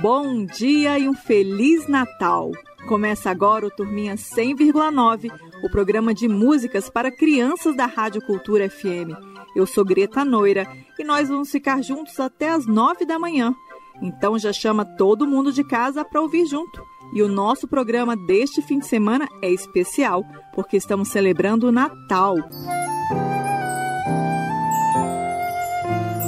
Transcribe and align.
Bom 0.00 0.44
dia 0.44 0.98
e 0.98 1.08
um 1.08 1.14
Feliz 1.14 1.88
Natal! 1.88 2.52
Começa 2.86 3.30
agora 3.30 3.66
o 3.66 3.70
Turminha 3.70 4.16
100,9, 4.16 5.32
o 5.62 5.70
programa 5.70 6.12
de 6.12 6.28
músicas 6.28 6.90
para 6.90 7.10
crianças 7.10 7.74
da 7.74 7.86
Rádio 7.86 8.20
Cultura 8.26 8.68
FM. 8.68 9.16
Eu 9.56 9.66
sou 9.66 9.84
Greta 9.84 10.22
Noira 10.22 10.66
e 10.98 11.04
nós 11.04 11.30
vamos 11.30 11.50
ficar 11.50 11.80
juntos 11.82 12.20
até 12.20 12.50
as 12.50 12.66
9 12.66 13.06
da 13.06 13.18
manhã. 13.18 13.54
Então 14.02 14.38
já 14.38 14.52
chama 14.52 14.84
todo 14.84 15.26
mundo 15.26 15.52
de 15.52 15.64
casa 15.64 16.04
para 16.04 16.20
ouvir 16.20 16.46
junto. 16.46 16.82
E 17.12 17.22
o 17.22 17.28
nosso 17.28 17.68
programa 17.68 18.16
deste 18.16 18.60
fim 18.62 18.78
de 18.78 18.86
semana 18.86 19.28
é 19.42 19.50
especial, 19.50 20.24
porque 20.52 20.76
estamos 20.76 21.08
celebrando 21.08 21.68
o 21.68 21.72
Natal. 21.72 22.34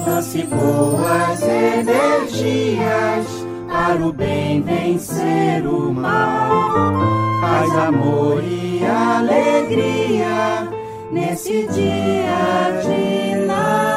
Lance 0.07 0.45
boas 0.45 1.43
energias 1.43 3.27
para 3.69 4.07
o 4.07 4.13
bem 4.13 4.63
vencer 4.63 5.67
o 5.67 5.93
mal. 5.93 6.93
Paz, 7.41 7.73
amor 7.77 8.43
e 8.45 8.85
alegria 8.85 10.71
nesse 11.11 11.67
dia 11.67 12.81
de 12.83 13.47
Natal. 13.47 13.96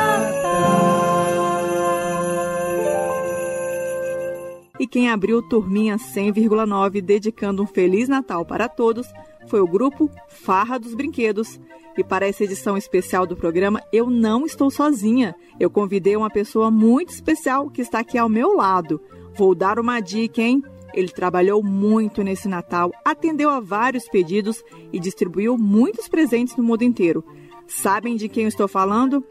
E 4.79 4.87
quem 4.87 5.09
abriu 5.09 5.41
Turminha 5.41 5.97
100,9 5.97 7.01
dedicando 7.01 7.61
um 7.61 7.67
Feliz 7.67 8.07
Natal 8.07 8.45
para 8.45 8.69
todos 8.69 9.07
foi 9.47 9.59
o 9.59 9.67
grupo 9.67 10.09
Farra 10.29 10.79
dos 10.79 10.95
Brinquedos. 10.95 11.59
E 11.97 12.03
para 12.03 12.25
essa 12.25 12.45
edição 12.45 12.77
especial 12.77 13.25
do 13.25 13.35
programa, 13.35 13.83
eu 13.91 14.09
não 14.09 14.45
estou 14.45 14.71
sozinha. 14.71 15.35
Eu 15.59 15.69
convidei 15.69 16.15
uma 16.15 16.29
pessoa 16.29 16.71
muito 16.71 17.09
especial 17.09 17.69
que 17.69 17.81
está 17.81 17.99
aqui 17.99 18.17
ao 18.17 18.29
meu 18.29 18.55
lado. 18.55 19.01
Vou 19.35 19.53
dar 19.53 19.79
uma 19.79 19.99
dica, 19.99 20.41
hein? 20.41 20.63
Ele 20.93 21.09
trabalhou 21.09 21.61
muito 21.61 22.23
nesse 22.23 22.47
Natal, 22.47 22.91
atendeu 23.03 23.49
a 23.49 23.59
vários 23.59 24.07
pedidos 24.07 24.63
e 24.93 24.99
distribuiu 24.99 25.57
muitos 25.57 26.07
presentes 26.07 26.55
no 26.55 26.63
mundo 26.63 26.83
inteiro. 26.83 27.23
Sabem 27.67 28.15
de 28.15 28.29
quem 28.29 28.43
eu 28.43 28.49
estou 28.49 28.67
falando? 28.67 29.23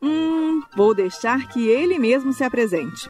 Hum, 0.00 0.62
vou 0.76 0.94
deixar 0.94 1.48
que 1.48 1.68
ele 1.68 1.98
mesmo 1.98 2.32
se 2.32 2.44
apresente. 2.44 3.08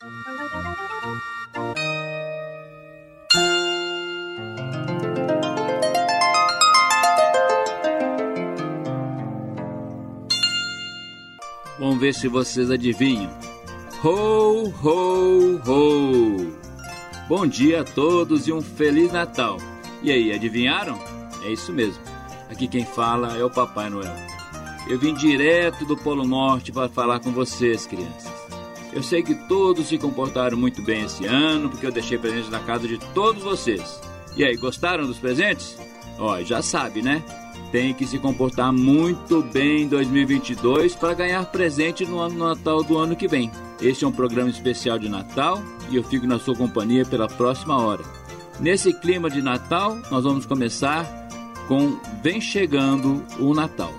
Vamos 11.82 11.98
ver 11.98 12.14
se 12.14 12.28
vocês 12.28 12.70
adivinham. 12.70 13.28
Ho, 14.04 14.72
ho, 14.84 15.60
ho! 15.66 16.52
Bom 17.28 17.44
dia 17.44 17.80
a 17.80 17.84
todos 17.84 18.46
e 18.46 18.52
um 18.52 18.60
Feliz 18.60 19.10
Natal! 19.10 19.56
E 20.00 20.12
aí, 20.12 20.32
adivinharam? 20.32 20.96
É 21.42 21.50
isso 21.50 21.72
mesmo. 21.72 22.00
Aqui 22.48 22.68
quem 22.68 22.84
fala 22.84 23.36
é 23.36 23.44
o 23.44 23.50
Papai 23.50 23.90
Noel. 23.90 24.14
Eu 24.88 24.96
vim 24.96 25.12
direto 25.12 25.84
do 25.84 25.96
Polo 25.96 26.24
Norte 26.24 26.70
para 26.70 26.88
falar 26.88 27.18
com 27.18 27.32
vocês, 27.32 27.84
crianças. 27.84 28.30
Eu 28.92 29.02
sei 29.02 29.24
que 29.24 29.34
todos 29.34 29.88
se 29.88 29.98
comportaram 29.98 30.56
muito 30.56 30.80
bem 30.82 31.02
esse 31.02 31.26
ano, 31.26 31.68
porque 31.68 31.84
eu 31.84 31.90
deixei 31.90 32.16
presentes 32.16 32.48
na 32.48 32.60
casa 32.60 32.86
de 32.86 32.96
todos 33.12 33.42
vocês. 33.42 34.00
E 34.36 34.44
aí, 34.44 34.56
gostaram 34.56 35.04
dos 35.04 35.18
presentes? 35.18 35.76
Ó, 36.16 36.40
já 36.42 36.62
sabe, 36.62 37.02
né? 37.02 37.24
Tem 37.72 37.94
que 37.94 38.06
se 38.06 38.18
comportar 38.18 38.70
muito 38.70 39.42
bem 39.42 39.82
em 39.82 39.88
2022 39.88 40.94
para 40.94 41.14
ganhar 41.14 41.46
presente 41.46 42.04
no 42.04 42.20
ano 42.20 42.46
Natal 42.46 42.84
do 42.84 42.98
ano 42.98 43.16
que 43.16 43.26
vem. 43.26 43.50
Este 43.80 44.04
é 44.04 44.08
um 44.08 44.12
programa 44.12 44.50
especial 44.50 44.98
de 44.98 45.08
Natal 45.08 45.60
e 45.90 45.96
eu 45.96 46.04
fico 46.04 46.26
na 46.26 46.38
sua 46.38 46.54
companhia 46.54 47.04
pela 47.06 47.26
próxima 47.26 47.80
hora. 47.82 48.04
Nesse 48.60 48.92
clima 48.92 49.30
de 49.30 49.40
Natal, 49.40 49.98
nós 50.10 50.22
vamos 50.22 50.44
começar 50.44 51.04
com 51.66 51.98
Vem 52.22 52.40
Chegando 52.40 53.24
o 53.40 53.54
Natal. 53.54 53.92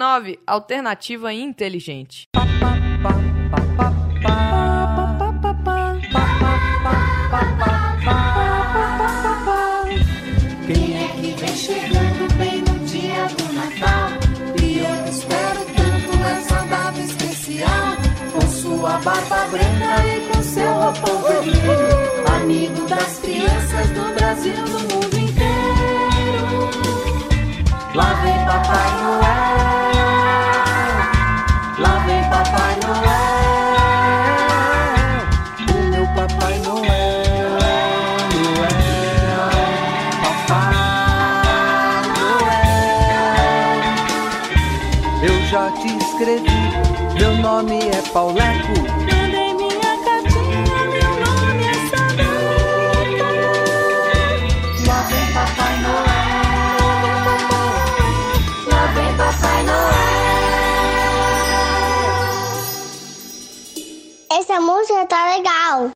9. 0.00 0.38
Alternativa 0.46 1.30
inteligente. 1.30 2.26
Quem 10.66 10.96
é 10.96 11.08
que 11.08 11.32
vem 11.38 11.54
chegando 11.54 12.34
no 12.62 12.78
dia 12.86 13.26
do 13.26 13.52
Natal? 13.52 14.08
E 14.62 14.78
eu 14.78 15.04
espero 15.04 15.66
tanto 15.76 16.16
especial. 16.98 17.96
Com 18.32 18.40
sua 18.48 18.98
branca 19.48 20.06
e 20.06 20.32
com 20.32 20.42
seu 20.42 20.72
roupão 20.72 21.22
vermelho. 21.24 22.26
Amigo 22.36 22.88
das 22.88 23.18
crianças 23.18 23.90
Brasil, 24.14 24.54
do 24.64 24.80
mundo 24.94 25.18
inteiro. 25.18 26.70
Lá 27.94 28.14
vem 28.22 28.46
Papai 28.46 29.09
Pauleco. 48.12 48.74
Mandei 48.98 49.54
minha 49.54 49.96
cartinha, 50.04 50.84
meu 50.90 51.12
nome 51.24 51.64
é 51.64 51.74
Samanta. 51.90 53.30
Lá 54.86 54.98
vem 55.02 55.26
Papai 55.32 55.74
Noel, 55.82 56.80
lá 58.66 58.82
vem 58.94 59.10
Papai 59.16 59.62
Noel. 59.62 59.80
Essa 64.32 64.60
música 64.60 65.06
tá 65.06 65.36
legal. 65.36 65.90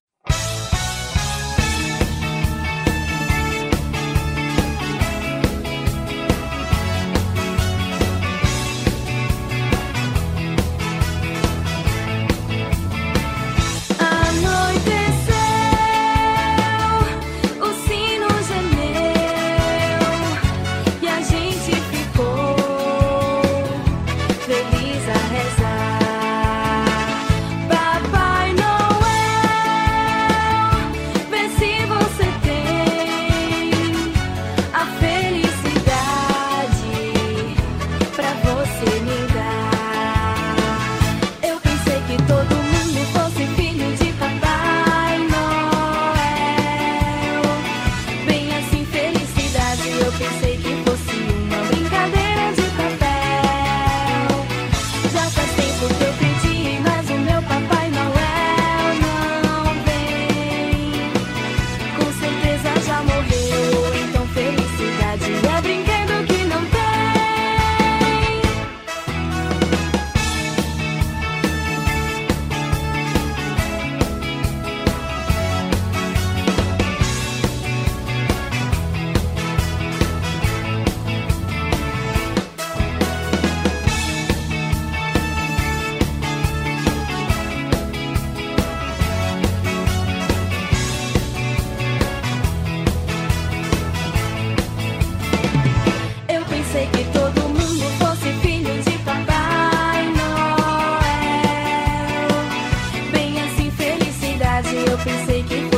Felicidade. 105.15 105.15
Eu 105.15 105.27
pensei 105.27 105.43
que 105.43 105.74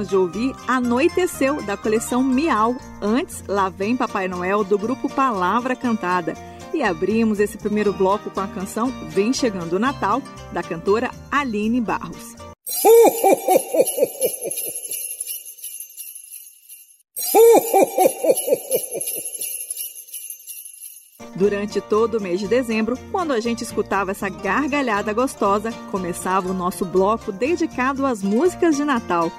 Acabamos 0.00 0.08
de 0.08 0.16
ouvir 0.16 0.54
Anoiteceu, 0.66 1.62
da 1.62 1.76
coleção 1.76 2.22
Miau. 2.22 2.74
Antes, 3.02 3.44
Lá 3.46 3.68
Vem 3.68 3.96
Papai 3.96 4.28
Noel, 4.28 4.64
do 4.64 4.78
grupo 4.78 5.08
Palavra 5.08 5.76
Cantada. 5.76 6.32
E 6.72 6.82
abrimos 6.82 7.38
esse 7.40 7.58
primeiro 7.58 7.92
bloco 7.92 8.30
com 8.30 8.40
a 8.40 8.48
canção 8.48 8.90
Vem 9.08 9.32
Chegando 9.32 9.74
o 9.74 9.78
Natal, 9.78 10.22
da 10.52 10.62
cantora 10.62 11.10
Aline 11.30 11.80
Barros. 11.80 12.34
Durante 21.36 21.80
todo 21.80 22.18
o 22.18 22.22
mês 22.22 22.40
de 22.40 22.48
dezembro, 22.48 22.96
quando 23.12 23.32
a 23.32 23.40
gente 23.40 23.62
escutava 23.62 24.10
essa 24.12 24.28
gargalhada 24.28 25.12
gostosa, 25.12 25.70
começava 25.90 26.48
o 26.50 26.54
nosso 26.54 26.84
bloco 26.84 27.30
dedicado 27.32 28.06
às 28.06 28.22
músicas 28.22 28.76
de 28.76 28.84
Natal. 28.84 29.30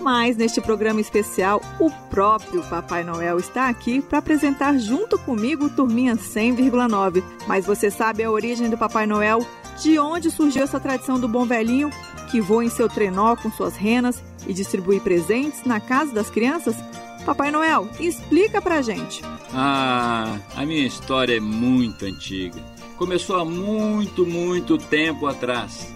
Mas 0.00 0.36
neste 0.36 0.60
programa 0.60 1.00
especial, 1.00 1.60
o 1.80 1.90
próprio 2.08 2.62
Papai 2.64 3.02
Noel 3.02 3.38
está 3.38 3.68
aqui 3.68 4.00
para 4.00 4.18
apresentar 4.18 4.78
junto 4.78 5.18
comigo 5.18 5.68
Turminha 5.68 6.14
100,9. 6.14 7.22
Mas 7.46 7.66
você 7.66 7.90
sabe 7.90 8.22
a 8.22 8.30
origem 8.30 8.70
do 8.70 8.78
Papai 8.78 9.06
Noel? 9.06 9.46
De 9.82 9.98
onde 9.98 10.30
surgiu 10.30 10.62
essa 10.62 10.80
tradição 10.80 11.18
do 11.20 11.28
bom 11.28 11.44
velhinho 11.44 11.90
que 12.30 12.40
voa 12.40 12.64
em 12.64 12.68
seu 12.68 12.88
trenó 12.88 13.36
com 13.36 13.50
suas 13.50 13.76
renas 13.76 14.22
e 14.46 14.52
distribui 14.52 15.00
presentes 15.00 15.64
na 15.64 15.80
casa 15.80 16.12
das 16.12 16.30
crianças? 16.30 16.76
Papai 17.24 17.50
Noel, 17.50 17.88
explica 18.00 18.60
pra 18.60 18.82
gente. 18.82 19.22
Ah, 19.52 20.38
a 20.56 20.64
minha 20.64 20.86
história 20.86 21.36
é 21.36 21.40
muito 21.40 22.04
antiga. 22.04 22.60
Começou 22.96 23.36
há 23.36 23.44
muito, 23.44 24.26
muito 24.26 24.78
tempo 24.78 25.26
atrás. 25.26 25.92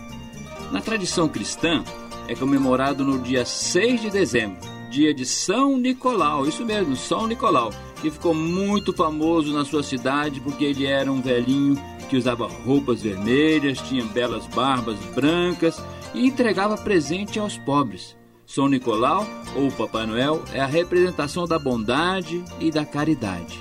Na 0.71 0.81
tradição 0.81 1.29
cristã, 1.29 1.83
é 2.29 2.35
comemorado 2.35 3.05
no 3.05 3.19
dia 3.19 3.45
6 3.45 4.03
de 4.03 4.11
dezembro, 4.11 4.59
dia 4.91 5.15
de 5.15 5.25
São 5.25 5.77
Nicolau, 5.77 6.47
isso 6.47 6.65
mesmo, 6.65 6.95
São 6.97 7.27
Nicolau, 7.27 7.71
que 8.01 8.11
ficou 8.11 8.35
muito 8.35 8.93
famoso 8.93 9.53
na 9.53 9.65
sua 9.65 9.83
cidade 9.83 10.41
porque 10.41 10.65
ele 10.65 10.87
era 10.87 11.11
um 11.11 11.21
velhinho 11.21 11.77
que 12.09 12.17
usava 12.17 12.47
roupas 12.47 13.03
vermelhas, 13.03 13.79
tinha 13.79 14.05
belas 14.05 14.47
barbas 14.49 14.99
brancas 15.15 15.83
e 16.15 16.27
entregava 16.27 16.77
presente 16.77 17.39
aos 17.39 17.57
pobres. 17.59 18.17
São 18.45 18.69
Nicolau, 18.69 19.27
ou 19.57 19.71
Papai 19.71 20.07
Noel, 20.07 20.43
é 20.53 20.61
a 20.61 20.67
representação 20.67 21.47
da 21.47 21.59
bondade 21.59 22.45
e 22.61 22.71
da 22.71 22.85
caridade. 22.85 23.59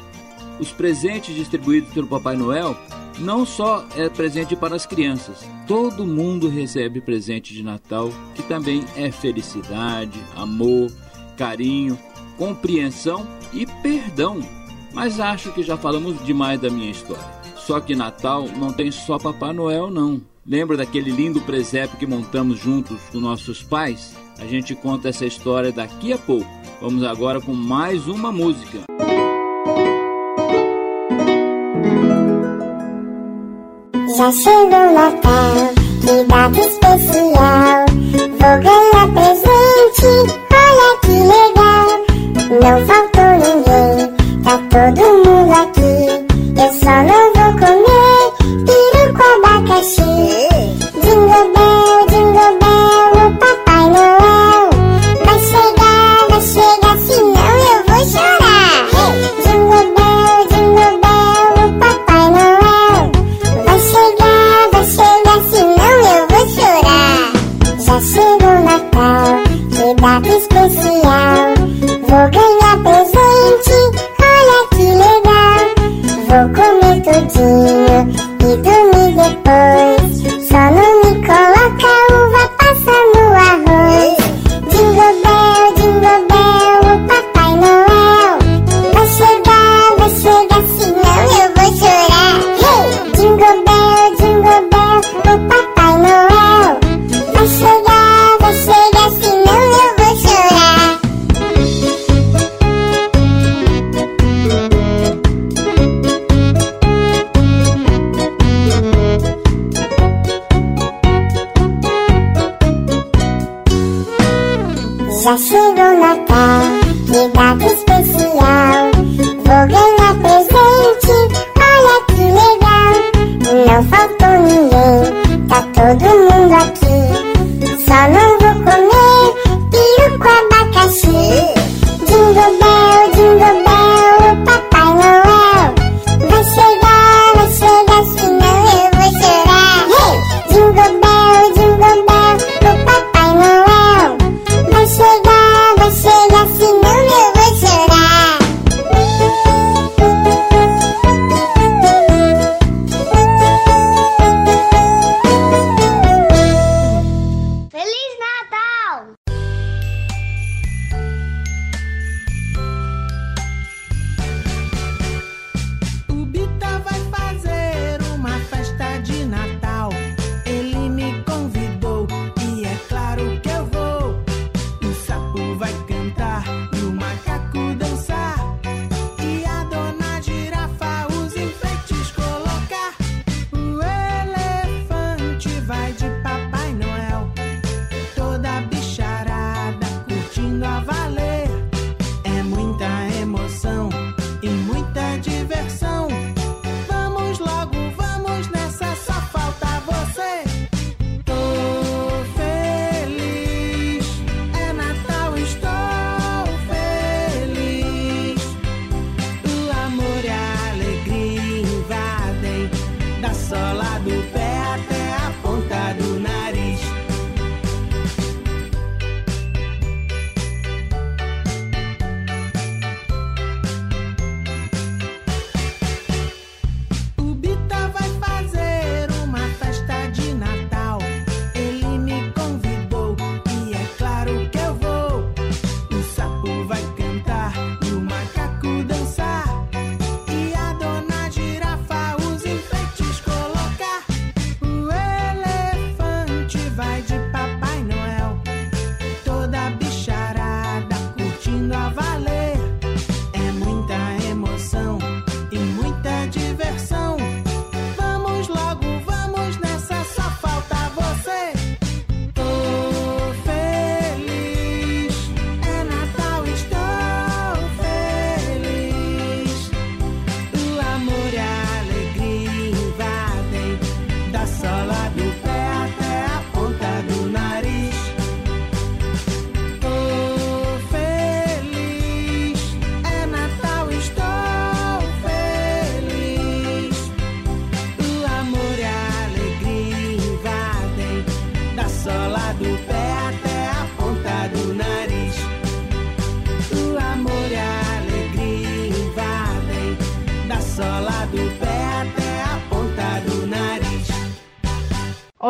Os 0.62 0.72
presentes 0.72 1.36
distribuídos 1.36 1.92
pelo 1.92 2.06
Papai 2.06 2.38
Noel 2.38 2.78
não 3.18 3.48
só 3.48 3.84
é 3.98 4.08
presente 4.08 4.56
para 4.56 4.76
as 4.76 4.86
crianças, 4.86 5.44
todo 5.68 6.06
mundo 6.06 6.48
recebe 6.48 7.02
presente 7.02 7.52
de 7.52 7.64
Natal, 7.64 8.12
que 8.36 8.44
também 8.44 8.86
é 8.96 9.12
felicidade, 9.12 10.24
amor, 10.36 10.92
carinho, 11.36 11.98
compreensão 12.38 13.28
e 13.52 13.66
perdão. 13.82 14.40
Mas 14.94 15.20
acho 15.20 15.52
que 15.52 15.64
já 15.64 15.76
falamos 15.76 16.24
demais 16.24 16.62
da 16.62 16.70
minha 16.70 16.92
história. 16.92 17.42
Só 17.56 17.80
que 17.80 17.96
Natal 17.96 18.48
não 18.48 18.72
tem 18.72 18.92
só 18.92 19.18
Papai 19.18 19.54
Noel, 19.54 19.90
não. 19.90 20.22
Lembra 20.46 20.78
daquele 20.78 21.10
lindo 21.10 21.42
presépio 21.42 21.98
que 21.98 22.06
montamos 22.06 22.60
juntos 22.60 23.02
com 23.12 23.20
nossos 23.20 23.64
pais? 23.64 24.16
A 24.38 24.46
gente 24.46 24.76
conta 24.76 25.10
essa 25.10 25.26
história 25.26 25.72
daqui 25.72 26.14
a 26.14 26.20
pouco. 26.20 26.50
Vamos 26.80 27.04
agora 27.04 27.42
com 27.42 27.54
mais 27.54 28.08
uma 28.08 28.32
música. 28.32 28.80
Já 34.22 34.32
chegou 34.34 34.68
o 34.68 34.94
Natal, 34.94 35.74
que 36.00 36.24
data 36.26 36.60
especial. 36.60 37.86
Vou 38.38 38.56
ganhar 38.62 39.08
presente, 39.16 40.12
olha 40.54 40.90
que 41.02 41.16
legal. 41.34 41.88
Não 42.62 42.78
faltou 42.86 43.32
ninguém, 43.42 43.98
tá 44.44 44.56
todo 44.70 45.02
mundo 45.02 45.21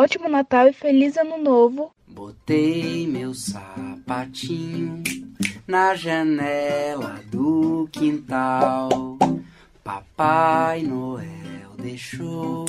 ótimo 0.02 0.28
Natal 0.28 0.66
e 0.66 0.72
feliz 0.72 1.16
Ano 1.16 1.38
Novo. 1.38 1.92
Botei 2.08 3.06
meu 3.06 3.32
sapatinho 3.32 5.00
na 5.66 5.94
janela 5.94 7.20
do 7.30 7.88
quintal. 7.92 9.16
Papai 9.84 10.82
Noel 10.82 11.76
deixou 11.76 12.64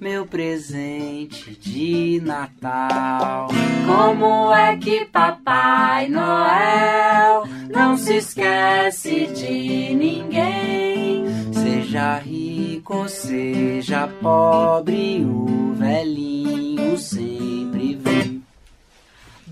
meu 0.00 0.26
presente 0.26 1.56
de 1.56 2.20
Natal. 2.24 3.48
Como 3.86 4.52
é 4.52 4.76
que 4.76 5.04
Papai 5.06 6.08
Noel 6.08 7.44
não 7.68 7.96
se 7.96 8.18
esquece 8.18 9.26
de 9.26 9.94
ninguém? 9.94 11.26
Seja 11.52 12.18
rico 12.18 13.08
seja 13.08 14.08
pobre, 14.20 15.24
o 15.24 15.72
velhinho 15.74 16.96
sempre 16.96 17.94
vem. 17.96 18.35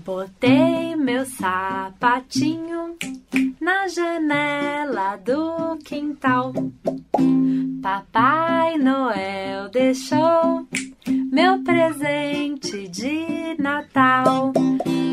Botei 0.05 0.95
meu 0.95 1.25
sapatinho 1.25 2.95
na 3.59 3.87
janela 3.87 5.17
do 5.17 5.77
quintal. 5.83 6.53
Papai 7.81 8.77
Noel 8.77 9.67
deixou 9.69 10.67
meu 11.35 11.61
presente 11.63 12.87
de 12.87 13.61
Natal. 13.61 14.53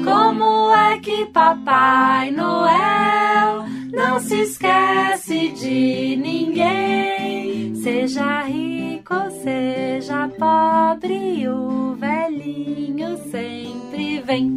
Como 0.04 0.72
é 0.72 0.96
que 1.00 1.26
Papai 1.26 2.30
Noel 2.30 3.66
não 3.92 4.20
se 4.20 4.42
esquece 4.42 5.48
de 5.48 6.16
ninguém? 6.16 7.74
Seja 7.74 8.42
rico 8.42 9.14
seja 9.42 10.28
pobre, 10.38 11.48
o 11.48 11.96
velhinho 11.96 13.16
sempre 13.28 14.20
vem. 14.20 14.54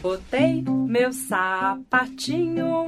Botei 0.00 0.62
meu 0.62 1.12
sapatinho 1.12 2.86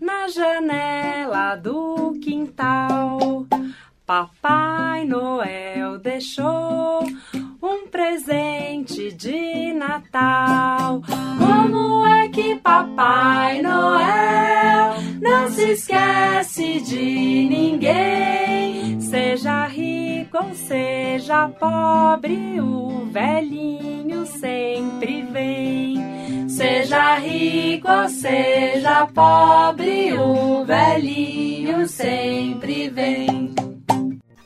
na 0.00 0.28
janela 0.28 1.56
do 1.56 2.12
quintal. 2.22 3.44
Papai 4.12 5.06
Noel 5.06 5.98
deixou 5.98 7.02
um 7.62 7.88
presente 7.90 9.10
de 9.10 9.72
Natal. 9.72 11.00
Como 11.38 12.06
é 12.06 12.28
que 12.28 12.56
Papai 12.56 13.62
Noel 13.62 14.96
não 15.18 15.50
se 15.50 15.70
esquece 15.70 16.82
de 16.82 17.48
ninguém? 17.48 19.00
Seja 19.00 19.64
rico 19.64 20.36
ou 20.36 20.54
seja 20.56 21.48
pobre, 21.48 22.60
o 22.60 23.06
velhinho 23.10 24.26
sempre 24.26 25.22
vem. 25.22 26.50
Seja 26.50 27.14
rico 27.14 27.88
ou 27.90 28.08
seja 28.10 29.06
pobre, 29.06 30.12
o 30.12 30.66
velhinho 30.66 31.88
sempre 31.88 32.90
vem. 32.90 33.71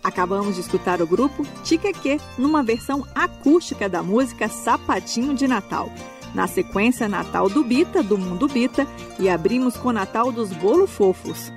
Acabamos 0.06 0.54
de 0.54 0.60
escutar 0.60 1.02
o 1.02 1.06
grupo 1.06 1.44
Tiqueque 1.64 2.20
numa 2.38 2.62
versão 2.62 3.04
acústica 3.12 3.88
da 3.88 4.04
música 4.04 4.46
Sapatinho 4.46 5.34
de 5.34 5.48
Natal. 5.48 5.90
Na 6.32 6.46
sequência, 6.46 7.08
Natal 7.08 7.48
do 7.48 7.64
Bita, 7.64 8.04
do 8.04 8.16
Mundo 8.16 8.46
Bita, 8.46 8.86
e 9.18 9.28
abrimos 9.28 9.76
com 9.76 9.90
Natal 9.90 10.30
dos 10.30 10.52
Bolo 10.52 10.86
Fofos. 10.86 11.52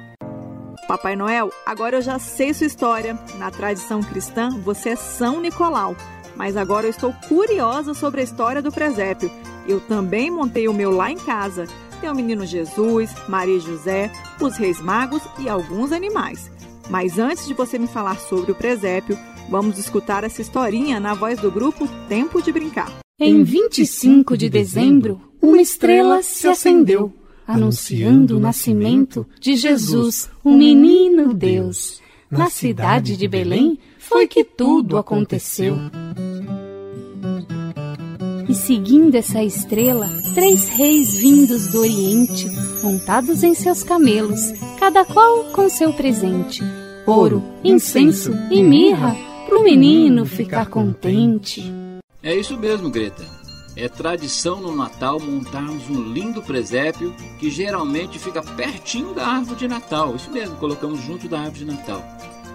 Papai 0.88 1.16
Noel, 1.16 1.52
agora 1.64 1.98
eu 1.98 2.02
já 2.02 2.18
sei 2.18 2.52
sua 2.52 2.66
história. 2.66 3.20
Na 3.38 3.52
tradição 3.52 4.02
cristã, 4.02 4.50
você 4.62 4.90
é 4.90 4.96
São 4.96 5.40
Nicolau. 5.40 5.96
Mas 6.36 6.58
agora 6.58 6.88
eu 6.88 6.90
estou 6.90 7.14
curiosa 7.28 7.94
sobre 7.94 8.22
a 8.22 8.24
história 8.24 8.64
do 8.64 8.72
presépio. 8.72 9.30
Eu 9.68 9.80
também 9.80 10.32
montei 10.32 10.68
o 10.68 10.74
meu 10.74 10.90
lá 10.90 11.12
em 11.12 11.20
casa. 11.20 11.66
Tem 12.02 12.10
o 12.10 12.16
menino 12.16 12.48
Jesus, 12.48 13.14
Maria 13.28 13.58
e 13.58 13.60
José, 13.60 14.12
os 14.42 14.58
reis 14.58 14.82
magos 14.82 15.22
e 15.38 15.48
alguns 15.48 15.92
animais. 15.92 16.50
Mas 16.90 17.20
antes 17.20 17.46
de 17.46 17.54
você 17.54 17.78
me 17.78 17.88
falar 17.88 18.20
sobre 18.20 18.52
o 18.52 18.56
presépio, 18.56 19.18
vamos 19.50 19.78
escutar 19.78 20.24
essa 20.24 20.42
historinha 20.42 21.00
na 21.00 21.14
voz 21.14 21.40
do 21.40 21.52
grupo 21.52 21.88
Tempo 22.08 22.42
de 22.42 22.52
Brincar. 22.52 22.92
Em 23.20 23.44
25 23.44 24.38
de 24.38 24.50
dezembro, 24.50 25.22
uma 25.42 25.62
estrela 25.62 26.24
se 26.24 26.48
acendeu, 26.48 27.14
anunciando 27.46 28.38
o 28.38 28.40
nascimento 28.40 29.26
de 29.40 29.56
Jesus, 29.56 30.30
o 30.44 30.52
menino 30.52 31.34
Deus. 31.34 32.02
Na 32.30 32.50
cidade 32.50 33.18
de 33.18 33.28
Belém 33.28 33.78
foi 33.98 34.28
que 34.28 34.44
tudo 34.44 34.98
aconteceu. 34.98 35.76
E 38.48 38.56
seguindo 38.56 39.14
essa 39.16 39.44
estrela, 39.44 40.10
três 40.34 40.70
reis 40.70 41.16
vindos 41.16 41.68
do 41.68 41.82
Oriente, 41.82 42.48
montados 42.82 43.44
em 43.44 43.54
seus 43.54 43.84
camelos, 43.84 44.54
cada 44.80 45.06
qual 45.06 45.46
com 45.52 45.70
seu 45.70 45.94
presente: 45.94 46.64
ouro, 47.10 47.44
incenso 47.64 48.32
e 48.52 48.62
mirra, 48.62 49.16
pro 49.48 49.64
menino 49.64 50.26
ficar 50.26 50.68
contente. 50.68 51.74
É 52.22 52.36
isso 52.36 52.58
mesmo, 52.58 52.90
Greta. 52.90 53.24
É 53.76 53.88
tradição 53.88 54.60
no 54.60 54.76
Natal 54.76 55.20
montarmos 55.20 55.90
um 55.90 56.12
lindo 56.12 56.42
presépio 56.42 57.16
que 57.40 57.50
geralmente 57.50 58.20
fica 58.20 58.42
pertinho 58.42 59.14
da 59.14 59.26
árvore 59.26 59.60
de 59.60 59.68
Natal. 59.68 60.16
Isso 60.16 60.30
mesmo, 60.32 60.56
colocamos 60.58 61.02
junto 61.02 61.28
da 61.28 61.40
árvore 61.40 61.60
de 61.60 61.66
Natal. 61.66 62.04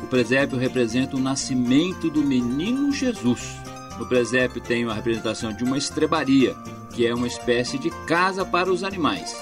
O 0.03 0.07
presépio 0.07 0.59
representa 0.59 1.17
o 1.17 1.21
nascimento 1.21 2.11
do 2.11 2.23
menino 2.23 2.93
Jesus. 2.93 3.57
No 3.99 4.07
presépio 4.07 4.61
tem 4.61 4.85
a 4.85 4.93
representação 4.93 5.53
de 5.53 5.65
uma 5.65 5.79
estrebaria, 5.79 6.55
que 6.95 7.07
é 7.07 7.15
uma 7.15 7.27
espécie 7.27 7.79
de 7.79 7.91
casa 8.07 8.45
para 8.45 8.71
os 8.71 8.85
animais. 8.85 9.35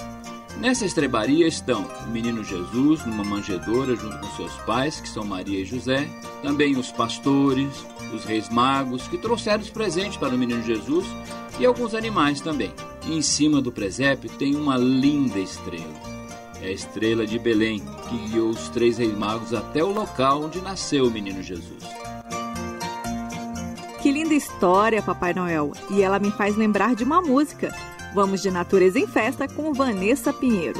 Nessa 0.57 0.85
estrebaria 0.85 1.47
estão 1.47 1.85
o 2.05 2.09
menino 2.09 2.43
Jesus 2.43 3.05
numa 3.05 3.23
manjedoura 3.23 3.95
junto 3.95 4.17
com 4.19 4.35
seus 4.35 4.53
pais, 4.61 5.01
que 5.01 5.09
são 5.09 5.25
Maria 5.25 5.59
e 5.59 5.65
José, 5.65 6.07
também 6.41 6.77
os 6.77 6.91
pastores, 6.91 7.85
os 8.13 8.23
reis 8.23 8.49
magos, 8.49 9.07
que 9.07 9.17
trouxeram 9.17 9.61
os 9.61 9.69
presentes 9.69 10.17
para 10.17 10.35
o 10.35 10.37
menino 10.37 10.63
Jesus 10.63 11.05
e 11.59 11.65
alguns 11.65 11.93
animais 11.93 12.39
também. 12.39 12.71
E 13.05 13.17
em 13.17 13.21
cima 13.21 13.61
do 13.61 13.71
presépio 13.71 14.29
tem 14.29 14.55
uma 14.55 14.77
linda 14.77 15.39
estrela. 15.39 16.13
É 16.61 16.67
a 16.67 16.71
estrela 16.71 17.25
de 17.25 17.37
Belém, 17.37 17.81
que 18.07 18.17
guiou 18.29 18.49
os 18.49 18.69
três 18.69 18.97
reis 18.97 19.17
magos 19.17 19.53
até 19.53 19.83
o 19.83 19.91
local 19.91 20.43
onde 20.43 20.61
nasceu 20.61 21.07
o 21.07 21.11
menino 21.11 21.43
Jesus. 21.43 21.83
Que 24.01 24.11
linda 24.11 24.33
história, 24.33 25.01
Papai 25.01 25.33
Noel! 25.33 25.71
E 25.89 26.01
ela 26.01 26.19
me 26.19 26.31
faz 26.31 26.55
lembrar 26.55 26.95
de 26.95 27.03
uma 27.03 27.21
música. 27.21 27.73
Vamos 28.13 28.41
de 28.41 28.51
Natureza 28.51 28.99
em 28.99 29.07
Festa 29.07 29.47
com 29.47 29.73
Vanessa 29.73 30.31
Pinheiro. 30.31 30.79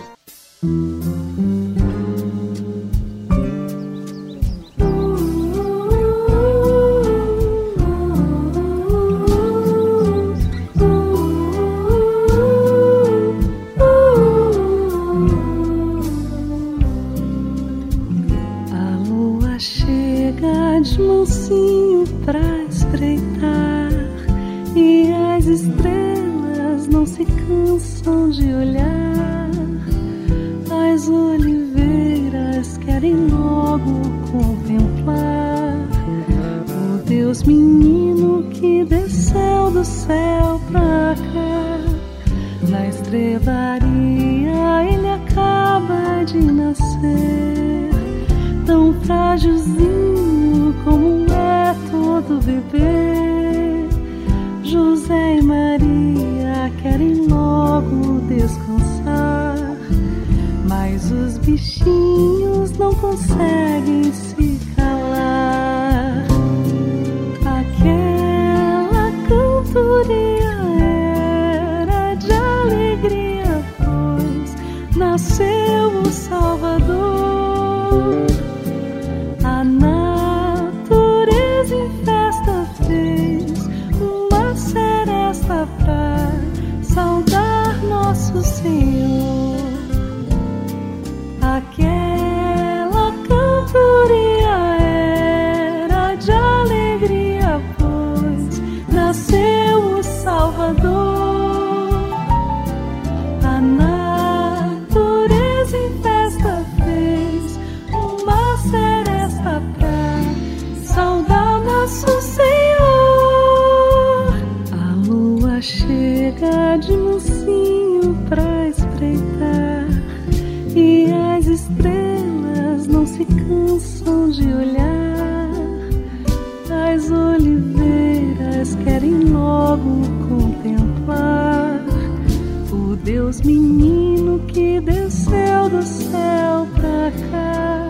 Deus 133.24 133.40
menino 133.40 134.38
que 134.50 134.82
desceu 134.82 135.70
do 135.70 135.82
céu 135.82 136.68
pra 136.76 137.10
cá. 137.32 137.90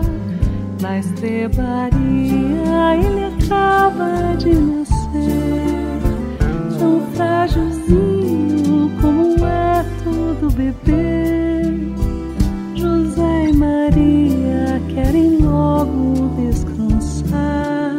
Na 0.80 1.00
estrebaria 1.00 2.94
ele 2.94 3.24
acaba 3.24 4.36
de 4.36 4.54
nascer, 4.54 5.98
tão 6.78 7.00
frágilzinho 7.14 8.92
como 9.00 9.44
é 9.44 9.84
todo 10.04 10.54
bebê. 10.54 11.82
José 12.76 13.48
e 13.48 13.52
Maria 13.54 14.80
querem 14.94 15.38
logo 15.38 16.28
descansar, 16.36 17.96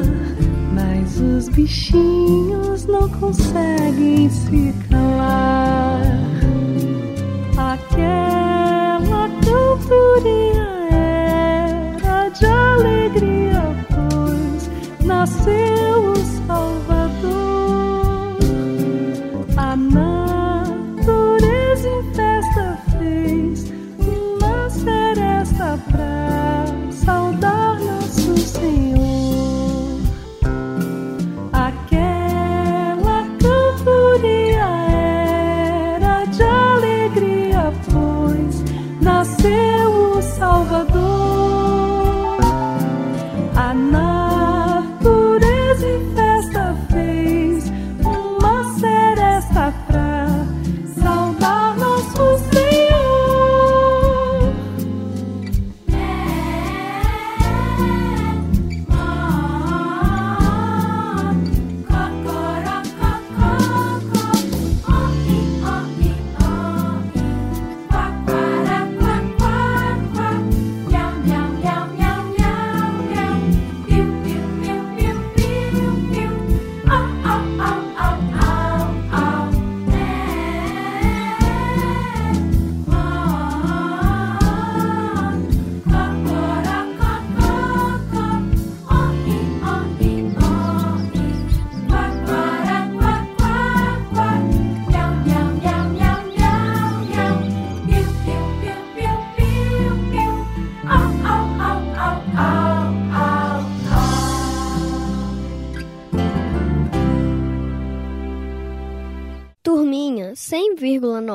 mas 0.73 1.19
os 1.19 1.49
bichinhos 1.49 2.85
não 2.85 3.09
conseguem 3.09 4.29
se 4.29 4.73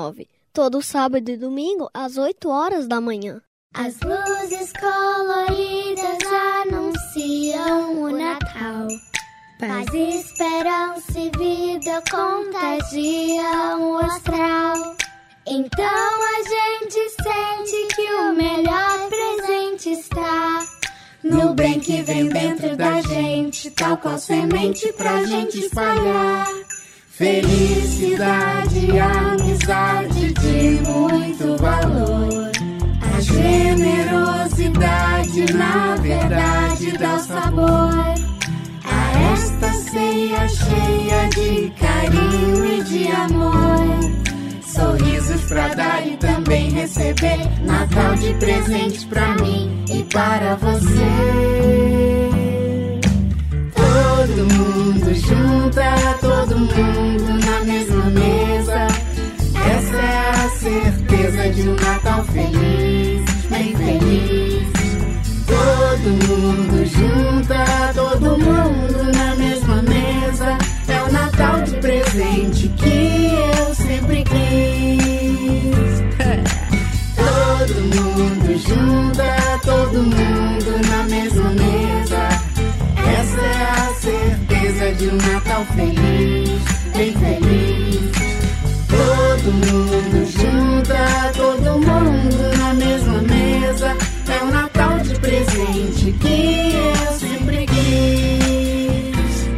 100,9. 0.00 0.26
Todo 0.52 0.82
sábado 0.82 1.28
e 1.28 1.36
domingo 1.36 1.88
às 1.92 2.16
8 2.16 2.48
horas 2.48 2.88
da 2.88 3.00
manhã. 3.00 3.40
As 3.74 4.00
luzes 4.00 4.72
coloridas 4.72 6.18
anunciam 6.62 8.02
o 8.02 8.10
Natal. 8.10 8.88
Paz, 9.60 9.94
esperança 9.94 11.18
e 11.18 11.30
vida 11.38 12.02
contagiam 12.10 13.92
o 13.92 13.98
astral. 13.98 14.96
Então 15.46 15.84
a 15.84 16.42
gente 16.42 17.10
sente 17.10 17.94
que 17.94 18.12
o 18.12 18.32
melhor 18.34 19.08
presente 19.08 19.90
está 19.92 20.66
no 21.22 21.54
bem 21.54 21.78
que 21.78 22.02
vem 22.02 22.28
dentro 22.28 22.76
da 22.76 23.00
gente, 23.02 23.70
tal 23.70 23.98
qual 23.98 24.18
semente 24.18 24.92
pra 24.94 25.22
gente 25.24 25.60
espalhar. 25.60 26.48
Felicidade, 27.20 28.98
amizade 28.98 30.33
de 30.33 30.80
muito 30.88 31.54
valor. 31.59 32.50
A 33.14 33.20
generosidade, 33.20 35.52
na 35.52 35.96
verdade, 35.96 36.92
dá 36.92 37.16
o 37.16 37.18
sabor 37.18 38.14
a 38.87 39.33
esta 39.35 39.70
ceia 39.70 40.48
cheia 40.48 41.28
de 41.28 41.70
carinho 41.78 42.64
e 42.64 42.83
de 42.85 43.09
amor. 43.09 44.00
Sorrisos 44.62 45.42
pra 45.42 45.68
dar 45.74 46.06
e 46.06 46.16
também 46.16 46.70
receber. 46.70 47.50
Natal 47.62 48.14
de 48.14 48.33
presente 48.37 49.06
pra 49.09 49.35
mim 49.35 49.85
e 49.90 50.02
para 50.04 50.56
você. 50.56 52.39
Todo 54.31 54.47
mundo 54.55 55.12
junta, 55.12 56.16
todo 56.21 56.57
mundo 56.57 57.45
na 57.45 57.64
mesma 57.64 58.05
mesa. 58.11 58.87
Essa 59.57 59.97
é 59.97 60.31
a 60.31 60.51
certeza 60.51 61.51
de 61.51 61.69
um 61.69 61.75
Natal 61.75 62.25
feliz, 62.27 63.25
bem 63.51 63.75
feliz. 63.75 64.69
Todo 65.49 66.11
mundo 66.29 66.87
junta, 66.87 67.93
todo 67.93 68.38
mundo 68.38 69.12
na 69.16 69.35
mesma 69.35 69.83
mesa. 69.83 70.59
É 70.87 71.03
o 71.03 71.12
Natal 71.12 71.62
de 71.62 71.73
presente 71.79 72.69
que 72.69 73.33
eu 73.35 73.75
sempre 73.75 74.23
quis. 74.23 76.05
Todo 77.16 77.81
mundo 77.97 78.59
junta, 78.59 79.59
todo 79.64 80.03
mundo 80.05 80.88
na 80.88 81.03
mesma 81.03 81.51
mesa. 81.51 82.30
Certeza 84.00 84.94
de 84.94 85.08
um 85.08 85.16
Natal 85.16 85.62
feliz, 85.76 86.62
bem 86.96 87.12
feliz. 87.12 88.10
Todo 88.88 89.52
mundo 89.52 90.26
junta, 90.26 91.30
todo 91.36 91.78
mundo 91.78 92.56
na 92.56 92.72
mesma 92.72 93.20
mesa. 93.20 93.94
É 94.26 94.42
o 94.42 94.50
Natal 94.50 94.98
de 95.00 95.20
presente 95.20 96.12
que 96.12 96.72
eu 96.76 97.12
sempre 97.18 97.66
quis. 97.66 99.48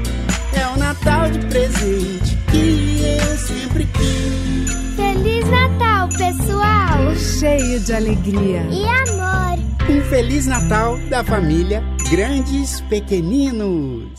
É 0.55 0.67
o 0.75 0.77
Natal 0.77 1.31
de 1.31 1.39
presente 1.47 2.37
que 2.51 3.17
eu 3.21 3.39
sempre 3.39 3.87
quis. 3.87 4.97
Feliz 4.97 5.49
Natal, 5.49 6.09
pessoal! 6.19 7.15
Cheio 7.17 7.79
de 7.79 7.95
alegria. 7.95 8.67
E 8.73 8.85
amor! 8.89 9.59
Um 9.89 10.01
Feliz 10.03 10.47
Natal 10.47 10.99
da 11.09 11.23
família 11.23 11.81
Grandes 12.11 12.81
Pequeninos. 12.83 14.12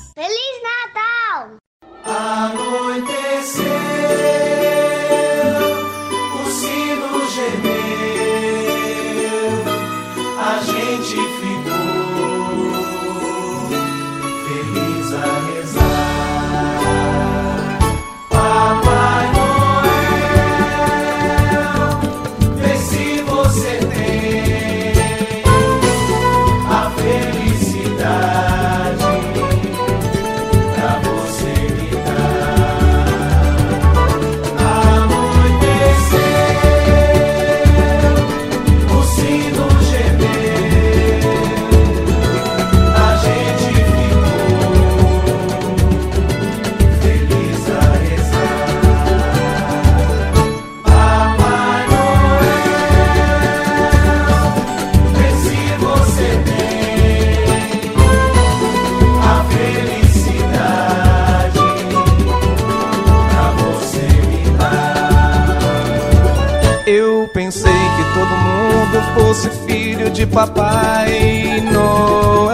Fosse 69.14 69.50
filho 69.66 70.10
de 70.10 70.26
Papai 70.26 71.62
Noel. 71.72 72.54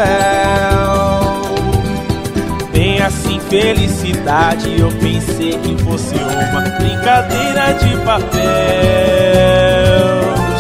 Bem 2.72 3.02
assim, 3.02 3.39
felicidade, 3.50 4.80
eu 4.80 4.91
pensei 4.93 5.58
que 5.58 5.78
fosse 5.84 6.15
uma 6.15 6.62
brincadeira 6.62 7.74
de 7.74 7.98
papel. 8.06 8.39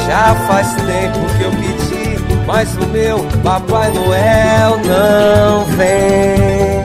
Já 0.07 0.35
faz 0.47 0.73
tempo 0.75 1.19
que 1.37 1.43
eu 1.43 1.51
pedi, 1.51 2.17
mas 2.45 2.75
o 2.75 2.85
meu 2.87 3.19
Papai 3.43 3.91
Noel 3.91 4.79
não 4.85 5.65
vem. 5.77 6.83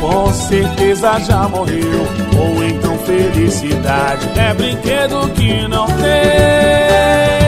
Com 0.00 0.32
certeza 0.32 1.18
já 1.20 1.48
morreu, 1.48 2.06
ou 2.38 2.64
então 2.64 2.98
felicidade 2.98 4.28
é 4.38 4.54
brinquedo 4.54 5.28
que 5.34 5.66
não 5.66 5.86
tem. 5.86 7.45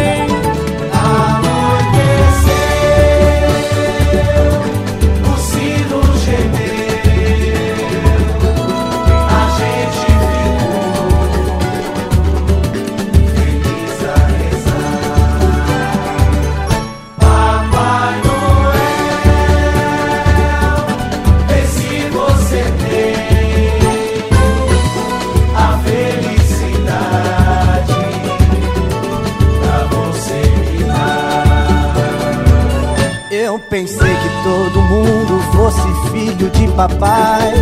Papai 36.79 37.53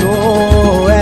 Noel. 0.00 0.96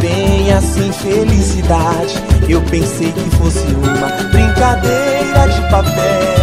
Bem 0.00 0.50
assim, 0.54 0.90
felicidade. 0.90 2.14
Eu 2.48 2.62
pensei 2.62 3.12
que 3.12 3.28
fosse 3.36 3.66
uma 3.74 4.08
brincadeira 4.30 5.46
de 5.46 5.60
papel. 5.70 6.33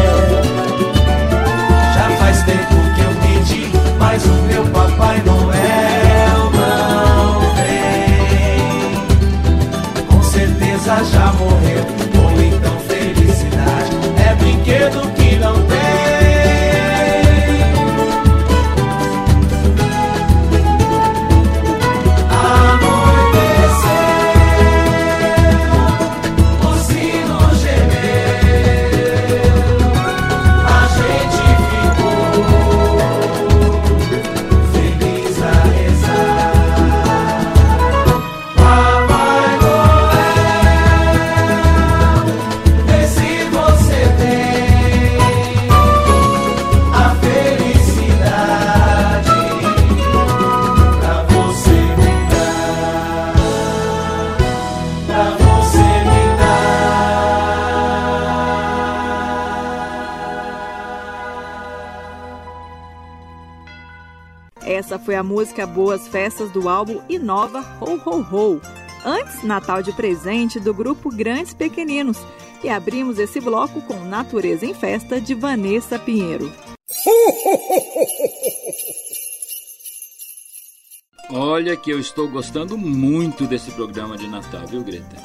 Essa 64.71 64.97
foi 64.97 65.15
a 65.15 65.23
música 65.23 65.67
Boas 65.67 66.07
Festas 66.07 66.49
do 66.49 66.69
álbum 66.69 67.01
Inova 67.10 67.60
Ho 67.81 67.99
Ho 68.05 68.21
Ho. 68.21 68.62
Antes, 69.03 69.43
Natal 69.43 69.84
de 69.84 69.91
Presente 69.91 70.62
do 70.62 70.73
grupo 70.73 71.10
Grandes 71.10 71.53
Pequeninos. 71.53 72.17
E 72.63 72.69
abrimos 72.69 73.19
esse 73.19 73.41
bloco 73.41 73.81
com 73.81 73.99
Natureza 74.05 74.65
em 74.65 74.73
Festa 74.73 75.19
de 75.19 75.34
Vanessa 75.34 75.99
Pinheiro. 75.99 76.49
Olha 81.29 81.75
que 81.75 81.91
eu 81.91 81.99
estou 81.99 82.29
gostando 82.29 82.77
muito 82.77 83.45
desse 83.45 83.71
programa 83.71 84.15
de 84.15 84.29
Natal, 84.29 84.65
viu, 84.67 84.81
Greta? 84.86 85.17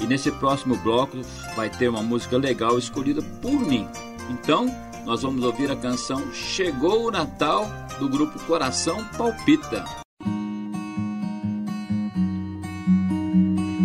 E 0.00 0.06
nesse 0.06 0.32
próximo 0.32 0.78
bloco 0.78 1.18
vai 1.54 1.68
ter 1.68 1.90
uma 1.90 2.02
música 2.02 2.38
legal 2.38 2.78
escolhida 2.78 3.20
por 3.42 3.52
mim. 3.52 3.86
Então, 4.30 4.66
nós 5.04 5.22
vamos 5.22 5.44
ouvir 5.44 5.70
a 5.70 5.76
canção 5.76 6.32
Chegou 6.32 7.06
o 7.06 7.10
Natal 7.10 7.66
do 7.98 8.08
grupo 8.08 8.38
Coração 8.44 9.04
Palpita. 9.16 9.84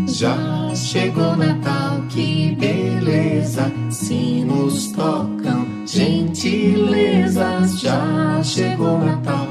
Já 0.08 0.76
chegou 0.76 1.36
Natal, 1.38 2.02
que 2.10 2.56
beleza, 2.56 3.72
sinos 3.92 4.92
tocam, 4.92 5.66
gentilezas. 5.86 7.80
Já 7.80 8.42
chegou 8.44 8.98
Natal, 8.98 9.48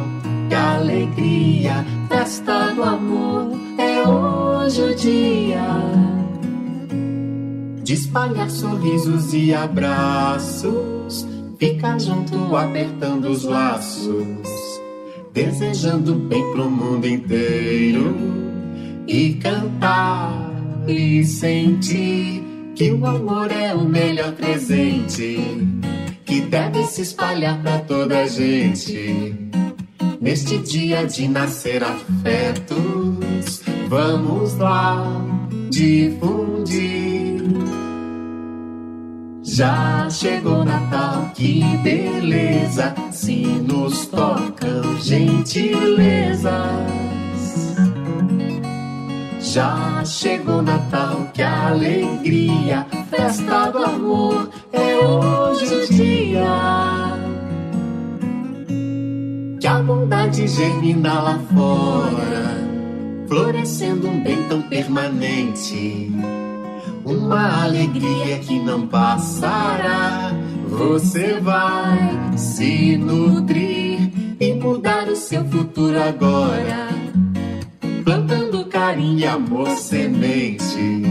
que 0.48 0.54
alegria, 0.54 1.84
festa 2.08 2.74
do 2.74 2.82
amor, 2.82 3.52
é 3.78 4.06
hoje 4.06 4.82
o 4.82 4.94
dia 4.94 6.08
de 7.88 7.94
espalhar 7.94 8.50
sorrisos 8.50 9.32
e 9.32 9.54
abraços, 9.54 11.26
ficar 11.58 11.98
junto 11.98 12.56
apertando 12.56 13.26
os 13.30 13.44
laços, 13.44 14.80
desejando 15.32 16.14
bem 16.14 16.42
pro 16.52 16.70
mundo 16.70 17.06
inteiro 17.06 18.14
e 19.06 19.34
cantar 19.34 20.52
e 20.86 21.24
sentir 21.24 22.44
que 22.74 22.92
o 22.92 23.04
amor 23.04 23.50
é 23.50 23.74
o 23.74 23.84
melhor 23.84 24.32
presente 24.32 25.38
que 26.24 26.40
deve 26.42 26.84
se 26.84 27.02
espalhar 27.02 27.60
pra 27.60 27.80
toda 27.80 28.20
a 28.20 28.26
gente. 28.26 29.34
Neste 30.20 30.58
dia 30.58 31.06
de 31.06 31.26
nascer 31.26 31.82
afetos, 31.82 33.62
vamos 33.88 34.56
lá 34.58 35.04
difundir. 35.70 37.42
Já 39.58 40.08
chegou 40.08 40.64
Natal, 40.64 41.32
que 41.34 41.64
beleza, 41.82 42.94
sinos 43.10 44.06
tocam 44.06 44.96
gentilezas. 45.00 46.52
Já 49.40 50.04
chegou 50.04 50.62
Natal, 50.62 51.28
que 51.34 51.42
alegria, 51.42 52.86
festa 53.10 53.72
do 53.72 53.78
amor, 53.78 54.48
é 54.72 54.96
hoje 54.96 55.74
o 55.74 55.88
dia. 55.88 57.18
Que 59.60 59.66
a 59.66 59.82
bondade 59.82 60.46
germina 60.46 61.20
lá 61.20 61.40
fora, 61.52 63.26
florescendo 63.26 64.06
um 64.06 64.22
bem 64.22 64.40
tão 64.44 64.62
permanente. 64.62 66.12
Uma 67.08 67.64
alegria 67.64 68.38
que 68.40 68.58
não 68.58 68.86
passará. 68.86 70.30
Você 70.68 71.40
vai 71.40 72.36
se 72.36 72.98
nutrir 72.98 74.12
e 74.38 74.52
mudar 74.52 75.08
o 75.08 75.16
seu 75.16 75.42
futuro 75.46 75.98
agora. 76.02 76.88
Plantando 78.04 78.66
carinho 78.66 79.20
e 79.20 79.26
amor 79.26 79.70
semente. 79.70 81.02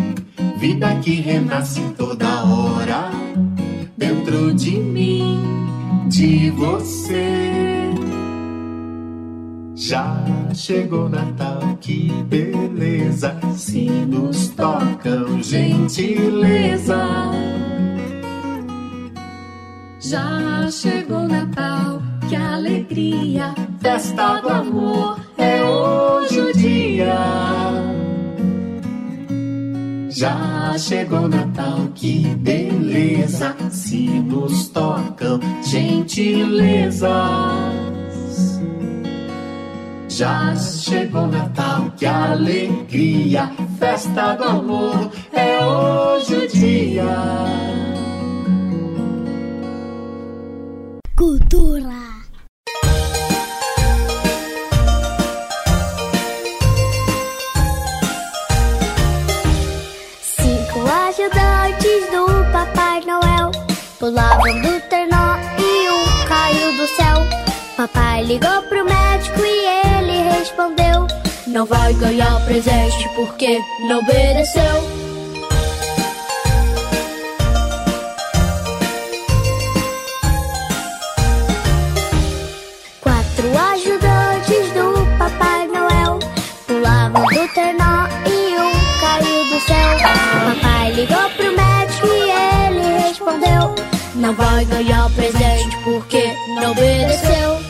Vida 0.59 0.93
que 1.01 1.15
renasce 1.15 1.81
toda 1.97 2.43
hora. 2.43 3.09
Dentro 3.97 4.53
de 4.53 4.77
mim, 4.77 5.41
de 6.07 6.51
você. 6.51 7.76
Já 9.87 10.21
chegou 10.53 11.07
Natal, 11.07 11.61
que 11.79 12.11
beleza. 12.23 13.39
Sinos 13.55 14.49
tocam, 14.49 15.41
gentileza. 15.41 17.07
Já 20.01 20.69
chegou 20.69 21.25
Natal, 21.25 22.01
que 22.27 22.35
alegria. 22.35 23.55
Festa 23.79 24.41
do 24.41 24.49
amor 24.49 25.21
é 25.37 25.63
hoje 25.63 26.41
o 26.41 26.53
dia. 26.53 27.15
Já 30.09 30.77
chegou 30.77 31.29
Natal, 31.29 31.87
que 31.95 32.27
beleza! 32.35 33.55
Sinos 33.71 34.67
tocam, 34.67 35.39
gentileza! 35.63 37.76
Já 40.17 40.55
chegou 40.55 41.27
Natal, 41.27 41.91
que 41.95 42.03
alegria! 42.03 43.51
Festa 43.77 44.33
do 44.33 44.45
amor 44.45 45.11
é 45.31 45.63
hoje 45.63 46.33
o 46.33 46.47
dia. 46.47 47.05
Cultura. 51.15 51.96
não 71.47 71.65
vai 71.65 71.93
ganhar 71.93 72.45
presente 72.45 73.09
porque 73.15 73.59
não 73.87 73.99
obedeceu. 73.99 74.63
Quatro 83.01 83.57
ajudantes 83.71 84.71
do 84.73 85.17
Papai 85.17 85.67
Noel 85.67 86.19
pulavam 86.67 87.25
do 87.25 87.47
ternó 87.53 88.07
e 88.25 88.57
um 88.59 88.99
caiu 88.99 89.45
do 89.45 89.59
céu. 89.61 89.97
Papai 90.53 90.91
ligou 90.91 91.29
pro 91.31 91.55
médico 91.55 92.07
e 92.07 92.67
ele 92.67 93.07
respondeu: 93.07 93.75
Não 94.15 94.33
vai 94.33 94.65
ganhar 94.65 95.09
presente 95.11 95.77
porque 95.83 96.33
não 96.59 96.71
obedeceu. 96.71 97.37
Não 97.37 97.55
obedeceu. 97.55 97.66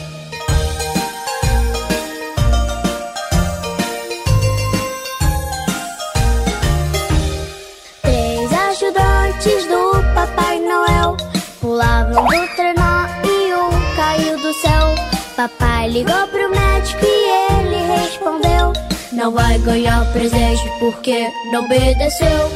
Papai 15.47 15.89
ligou 15.89 16.27
pro 16.27 16.49
médico 16.49 17.05
e 17.05 17.61
ele 17.61 18.01
respondeu: 18.01 18.73
Não 19.13 19.31
vai 19.31 19.57
ganhar 19.59 20.03
presente 20.11 20.69
porque 20.77 21.31
não 21.53 21.63
obedeceu. 21.63 22.51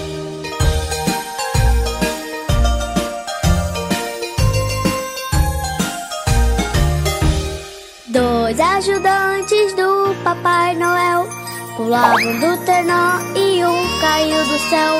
Dois 8.07 8.59
ajudantes 8.59 9.73
do 9.75 10.13
Papai 10.25 10.75
Noel 10.75 11.29
pulavam 11.77 12.39
do 12.41 12.65
trenó 12.65 13.19
e 13.37 13.63
um 13.63 14.01
caiu 14.01 14.45
do 14.47 14.59
céu. 14.69 14.95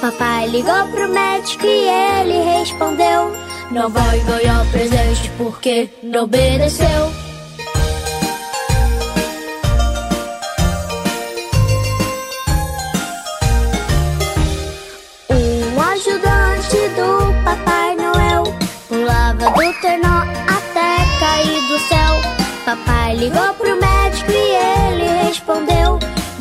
Papai 0.00 0.48
ligou 0.48 0.88
pro 0.88 1.08
médico 1.08 1.64
e 1.64 1.88
ele 1.88 2.58
respondeu: 2.58 3.32
Não 3.70 3.88
vai 3.88 4.18
ganhar 4.24 4.66
presente 4.72 5.30
porque 5.38 5.88
não 6.02 6.24
obedeceu. 6.24 7.17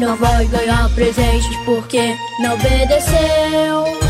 não 0.07 0.15
vai 0.15 0.45
ganhar 0.45 0.89
presentes 0.95 1.57
porque 1.65 2.15
não 2.39 2.53
obedeceu. 2.53 4.06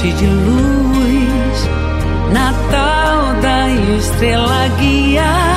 noite 0.00 0.12
de 0.16 0.26
luz, 0.26 1.68
Natal 2.32 3.34
da 3.42 3.68
estrela 3.98 4.68
guia. 4.78 5.49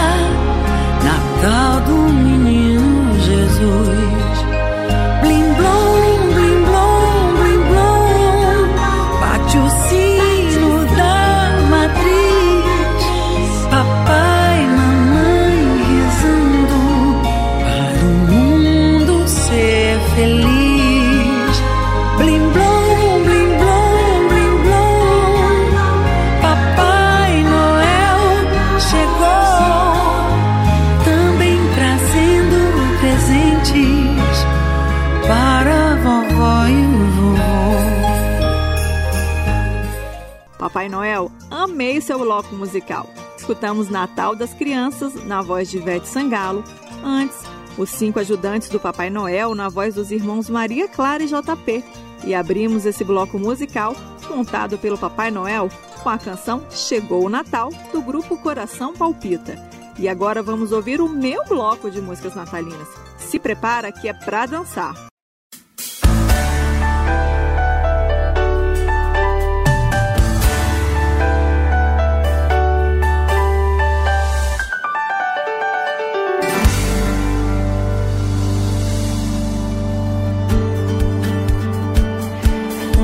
terminei 41.93 42.01
seu 42.01 42.19
bloco 42.19 42.55
musical. 42.55 43.07
Escutamos 43.37 43.89
Natal 43.89 44.35
das 44.35 44.53
Crianças, 44.53 45.13
na 45.25 45.41
voz 45.41 45.69
de 45.69 45.77
Ivete 45.77 46.07
Sangalo. 46.07 46.63
Antes, 47.03 47.37
os 47.77 47.89
cinco 47.89 48.19
ajudantes 48.19 48.69
do 48.69 48.79
Papai 48.79 49.09
Noel, 49.09 49.53
na 49.53 49.69
voz 49.69 49.95
dos 49.95 50.11
irmãos 50.11 50.49
Maria 50.49 50.87
Clara 50.87 51.23
e 51.23 51.27
JP. 51.27 51.83
E 52.25 52.33
abrimos 52.33 52.85
esse 52.85 53.03
bloco 53.03 53.37
musical, 53.37 53.95
montado 54.29 54.77
pelo 54.77 54.97
Papai 54.97 55.29
Noel, 55.29 55.69
com 56.01 56.09
a 56.09 56.17
canção 56.17 56.65
Chegou 56.71 57.25
o 57.25 57.29
Natal, 57.29 57.69
do 57.91 58.01
grupo 58.01 58.37
Coração 58.37 58.93
Palpita. 58.93 59.55
E 59.99 60.07
agora 60.07 60.41
vamos 60.41 60.71
ouvir 60.71 61.01
o 61.01 61.09
meu 61.09 61.43
bloco 61.45 61.91
de 61.91 62.01
músicas 62.01 62.33
natalinas. 62.33 62.87
Se 63.17 63.37
prepara 63.37 63.91
que 63.91 64.07
é 64.07 64.13
pra 64.13 64.45
dançar. 64.45 65.12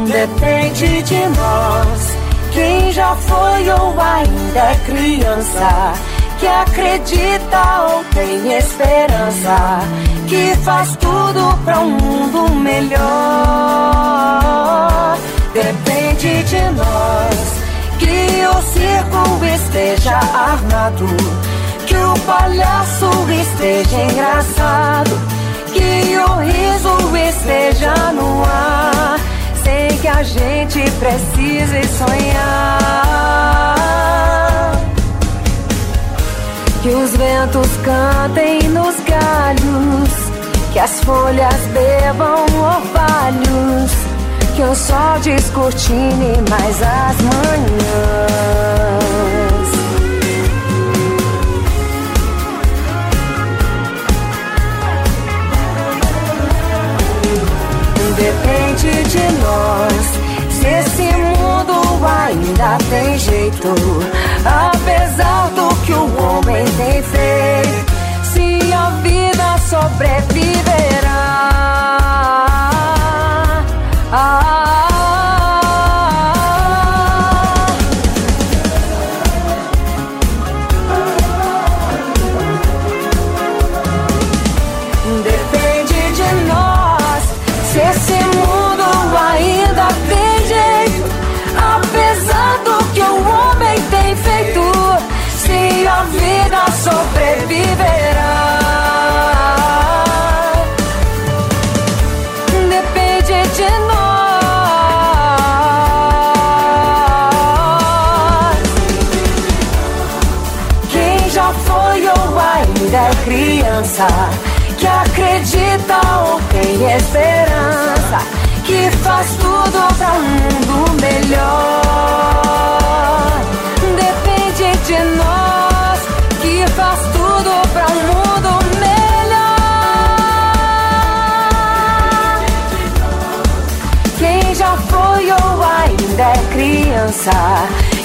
Depende 0.10 1.04
de 1.04 1.20
nós, 1.38 2.18
quem 2.52 2.92
já 2.92 3.16
foi 3.16 3.70
ou 3.70 3.94
ainda 4.02 4.60
é 4.60 4.76
criança, 4.84 5.94
que 6.40 6.48
acredita 6.48 7.82
ou 7.92 8.04
tem 8.06 8.58
esperança, 8.58 9.82
que 10.28 10.56
faz 10.64 10.96
tudo 10.96 11.56
para 11.64 11.82
um 11.82 11.92
mundo 11.92 12.50
melhor. 12.56 12.98
Depende 15.54 16.42
de 16.44 16.62
nós, 16.72 17.54
que 18.00 18.48
o 18.48 18.62
circo 18.64 19.46
esteja 19.46 20.16
armado, 20.16 21.06
que 21.86 21.96
o 21.96 22.20
palhaço 22.26 23.12
esteja 23.30 24.02
engraçado, 24.06 25.12
que 25.72 26.18
o 26.18 26.34
riso 26.40 27.16
esteja 27.16 27.94
no 28.12 28.44
ar 28.44 28.99
sem 29.64 29.98
que 29.98 30.08
a 30.08 30.24
gente 30.24 30.80
precise 31.00 31.88
sonhar. 31.98 32.90
Que 36.82 36.90
os 36.90 37.12
ventos 37.18 37.68
cantem 37.84 38.70
nos 38.70 38.96
galhos, 39.02 40.10
que 40.72 40.80
as 40.80 41.00
folhas 41.02 41.68
bebam 41.74 42.46
orvalhos, 42.58 43.92
que 44.56 44.62
o 44.64 44.76
sol 44.76 45.20
descortine 45.22 46.38
mais 46.50 46.82
as 46.82 47.18
manhãs. 47.22 48.40
Depende 58.20 59.04
de 59.04 59.32
nós. 59.42 60.20
Se 60.52 60.68
esse 60.68 61.10
mundo 61.16 62.06
ainda 62.06 62.78
tem 62.90 63.18
jeito, 63.18 63.74
apesar 64.46 65.50
do 65.52 65.74
que 65.86 65.94
o 65.94 66.06
homem 66.22 66.66
tem 66.78 67.02
feito, 67.02 67.92
se 68.24 68.74
a 68.74 68.90
vida 69.02 69.58
sobreviverá. 69.70 71.20
Ah, 74.12 74.79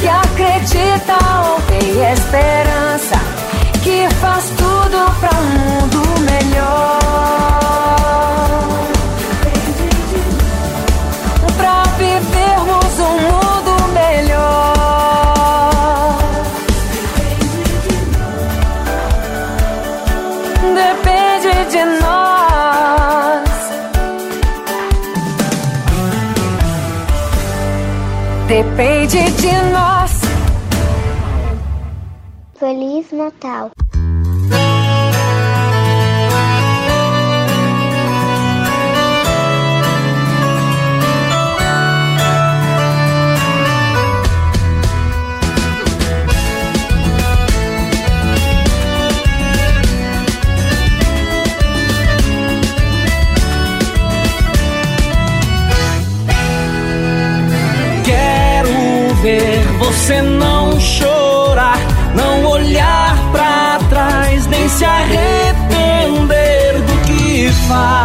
que 0.01 0.07
acredita 0.07 1.16
ou 1.49 1.61
tem 1.62 2.12
esperança, 2.12 3.16
você 59.85 60.22
não 60.22 60.80
chorar, 60.80 61.78
não 62.14 62.47
olhar 62.51 63.16
pra 63.32 63.78
trás, 63.91 64.47
nem 64.47 64.68
se 64.68 64.85
arrepender 64.85 66.80
do 66.80 67.07
que 67.07 67.51
faz. 67.68 68.03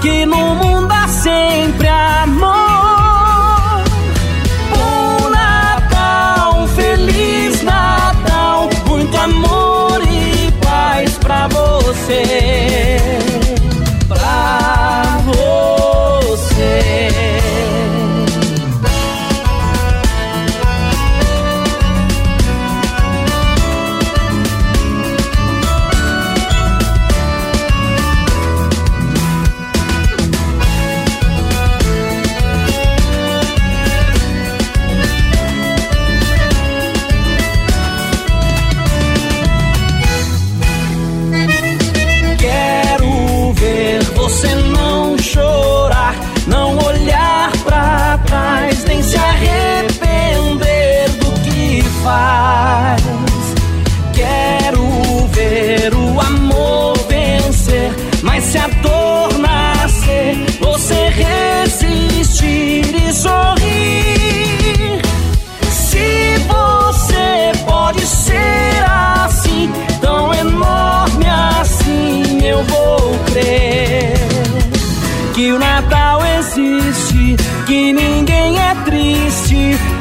Que 0.00 0.26
no 0.26 0.65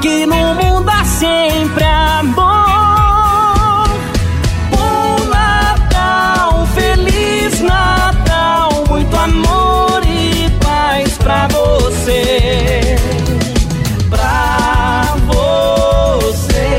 que 0.01 0.25
no 0.25 0.55
mundo 0.55 0.89
há 0.89 1.03
sempre 1.05 1.83
amor. 1.83 2.45
Bom 4.71 5.25
Natal, 5.29 6.65
Feliz 6.73 7.61
Natal, 7.61 8.83
muito 8.89 9.15
amor 9.15 10.01
e 10.05 10.49
paz 10.63 11.17
pra 11.17 11.47
você. 11.47 12.97
Pra 14.09 15.15
você. 15.27 16.77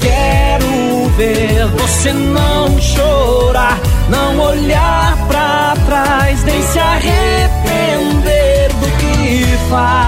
Quero 0.00 1.08
ver 1.16 1.66
você 1.66 2.12
não 2.12 2.80
chorar, 2.80 3.78
não 4.08 4.38
olhar 4.40 5.16
pra 5.28 5.74
trás, 5.86 6.44
nem 6.44 6.62
se 6.62 6.78
arrepender 6.78 8.68
do 8.80 8.86
que 8.98 9.56
faz. 9.70 10.01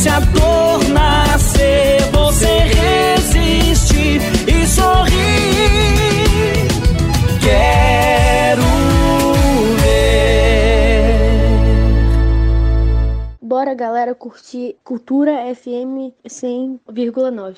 Se 0.00 0.08
a 0.08 0.18
dor 0.18 0.82
nascer, 0.88 2.00
você 2.10 2.46
resiste 2.46 4.18
e 4.48 4.66
sorri. 4.66 5.12
Quero 7.42 8.62
ver. 9.82 10.16
Bora, 13.42 13.74
galera, 13.74 14.14
curtir 14.14 14.76
Cultura 14.82 15.54
FM 15.54 16.14
100,9. 16.26 17.56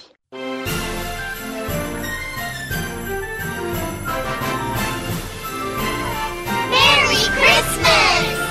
Merry 6.70 7.22
Christmas! 7.38 8.01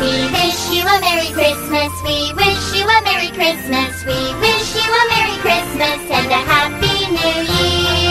We 0.02 0.26
wish 0.34 0.74
you 0.74 0.82
a 0.82 0.98
Merry 1.00 1.30
Christmas. 1.30 1.94
We 2.02 2.34
wish 2.34 2.74
you 2.74 2.90
a 2.90 3.00
Merry 3.06 3.30
Christmas. 3.38 4.02
We 4.02 4.18
wish 4.42 4.74
you 4.74 4.82
a 4.82 5.04
Merry 5.14 5.38
Christmas 5.46 6.02
and 6.10 6.26
a 6.26 6.42
Happy 6.42 7.06
New 7.06 7.38
Year. 7.54 8.02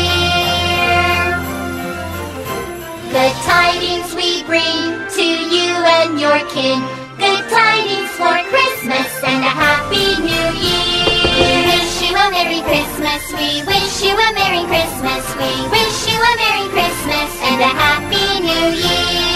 Good 3.11 3.35
tidings 3.43 4.15
we 4.15 4.45
bring 4.47 5.03
to 5.19 5.27
you 5.51 5.75
and 5.99 6.21
your 6.21 6.39
kin. 6.55 6.79
Good 7.19 7.43
tidings 7.51 8.11
for 8.15 8.39
Christmas 8.55 9.11
and 9.27 9.43
a 9.43 9.51
Happy 9.51 10.15
New 10.23 10.49
Year. 10.63 11.11
We 11.43 11.75
wish 11.75 12.07
you 12.07 12.15
a 12.15 12.31
Merry 12.31 12.63
Christmas. 12.71 13.23
We 13.35 13.67
wish 13.67 13.99
you 14.07 14.15
a 14.15 14.31
Merry 14.39 14.63
Christmas. 14.71 15.27
We 15.43 15.51
wish 15.75 16.07
you 16.07 16.19
a 16.23 16.33
Merry 16.39 16.71
Christmas 16.71 17.31
and 17.51 17.61
a 17.61 17.73
Happy 17.83 18.47
New 18.47 18.79
Year. 18.79 19.30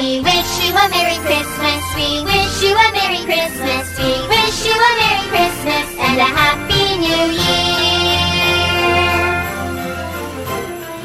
We 0.00 0.18
wish 0.22 0.64
you 0.64 0.72
a 0.72 0.88
Merry 0.88 1.20
Christmas. 1.28 1.82
We 1.92 2.24
wish 2.24 2.62
you 2.64 2.72
a 2.72 2.88
Merry 2.96 3.20
Christmas. 3.20 3.84
We 4.00 4.08
wish 4.32 4.64
you 4.64 4.72
a 4.72 4.92
Merry 4.96 5.28
Christmas 5.28 5.88
and 6.00 6.16
a 6.16 6.30
Happy 6.40 6.84
New 7.04 7.24
Year. 7.36 8.24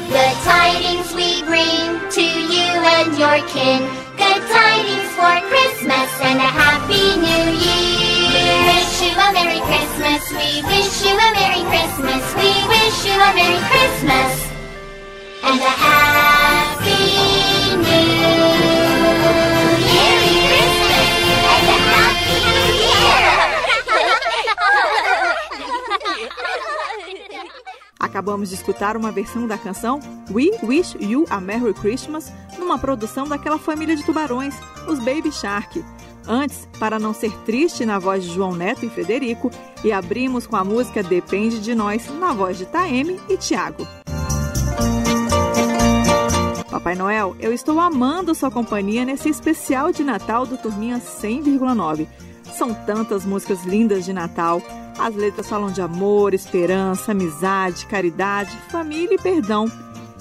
Good 0.08 0.36
tidings 0.48 1.12
we 1.12 1.44
bring 1.44 2.08
to 2.08 2.24
you 2.24 2.72
and 2.96 3.12
your 3.20 3.36
kin. 3.52 3.84
Good 4.16 4.40
tidings 4.48 5.12
for 5.12 5.44
Christmas 5.44 6.10
and 6.24 6.40
a 6.40 6.50
Happy 6.56 7.20
New 7.20 7.44
Year. 7.52 8.32
We 8.32 8.48
wish 8.64 8.96
you 9.04 9.12
a 9.12 9.28
Merry 9.36 9.60
Christmas. 9.60 10.24
We 10.32 10.64
wish 10.72 11.04
you 11.04 11.12
a 11.12 11.28
Merry 11.36 11.68
Christmas. 11.68 12.24
We 12.32 12.48
wish 12.64 13.04
you 13.04 13.12
a 13.12 13.30
Merry 13.36 13.60
Christmas 13.60 14.32
and 15.44 15.60
a 15.60 15.74
Happy 15.84 16.05
Acabamos 28.16 28.48
de 28.48 28.54
escutar 28.54 28.96
uma 28.96 29.12
versão 29.12 29.46
da 29.46 29.58
canção 29.58 30.00
We 30.30 30.48
Wish 30.62 30.96
You 30.98 31.26
a 31.28 31.38
Merry 31.38 31.74
Christmas 31.74 32.32
numa 32.58 32.78
produção 32.78 33.28
daquela 33.28 33.58
família 33.58 33.94
de 33.94 34.02
tubarões, 34.06 34.54
os 34.88 34.98
Baby 35.00 35.30
Shark. 35.30 35.84
Antes, 36.26 36.66
para 36.78 36.98
não 36.98 37.12
ser 37.12 37.30
triste 37.44 37.84
na 37.84 37.98
voz 37.98 38.24
de 38.24 38.32
João 38.32 38.54
Neto 38.54 38.86
e 38.86 38.88
Frederico, 38.88 39.50
e 39.84 39.92
abrimos 39.92 40.46
com 40.46 40.56
a 40.56 40.64
música 40.64 41.02
Depende 41.02 41.60
de 41.60 41.74
Nós 41.74 42.08
na 42.18 42.32
voz 42.32 42.56
de 42.56 42.64
Taeme 42.64 43.20
e 43.28 43.36
Tiago. 43.36 43.86
Papai 46.70 46.94
Noel, 46.94 47.36
eu 47.38 47.52
estou 47.52 47.78
amando 47.78 48.34
sua 48.34 48.50
companhia 48.50 49.04
nesse 49.04 49.28
especial 49.28 49.92
de 49.92 50.02
Natal 50.02 50.46
do 50.46 50.56
Turminha 50.56 50.98
100,9. 51.00 52.08
São 52.44 52.72
tantas 52.72 53.26
músicas 53.26 53.62
lindas 53.66 54.06
de 54.06 54.14
Natal. 54.14 54.62
As 54.98 55.14
letras 55.14 55.48
falam 55.48 55.70
de 55.70 55.82
amor, 55.82 56.32
esperança, 56.32 57.12
amizade, 57.12 57.86
caridade, 57.86 58.56
família 58.70 59.14
e 59.14 59.18
perdão. 59.18 59.70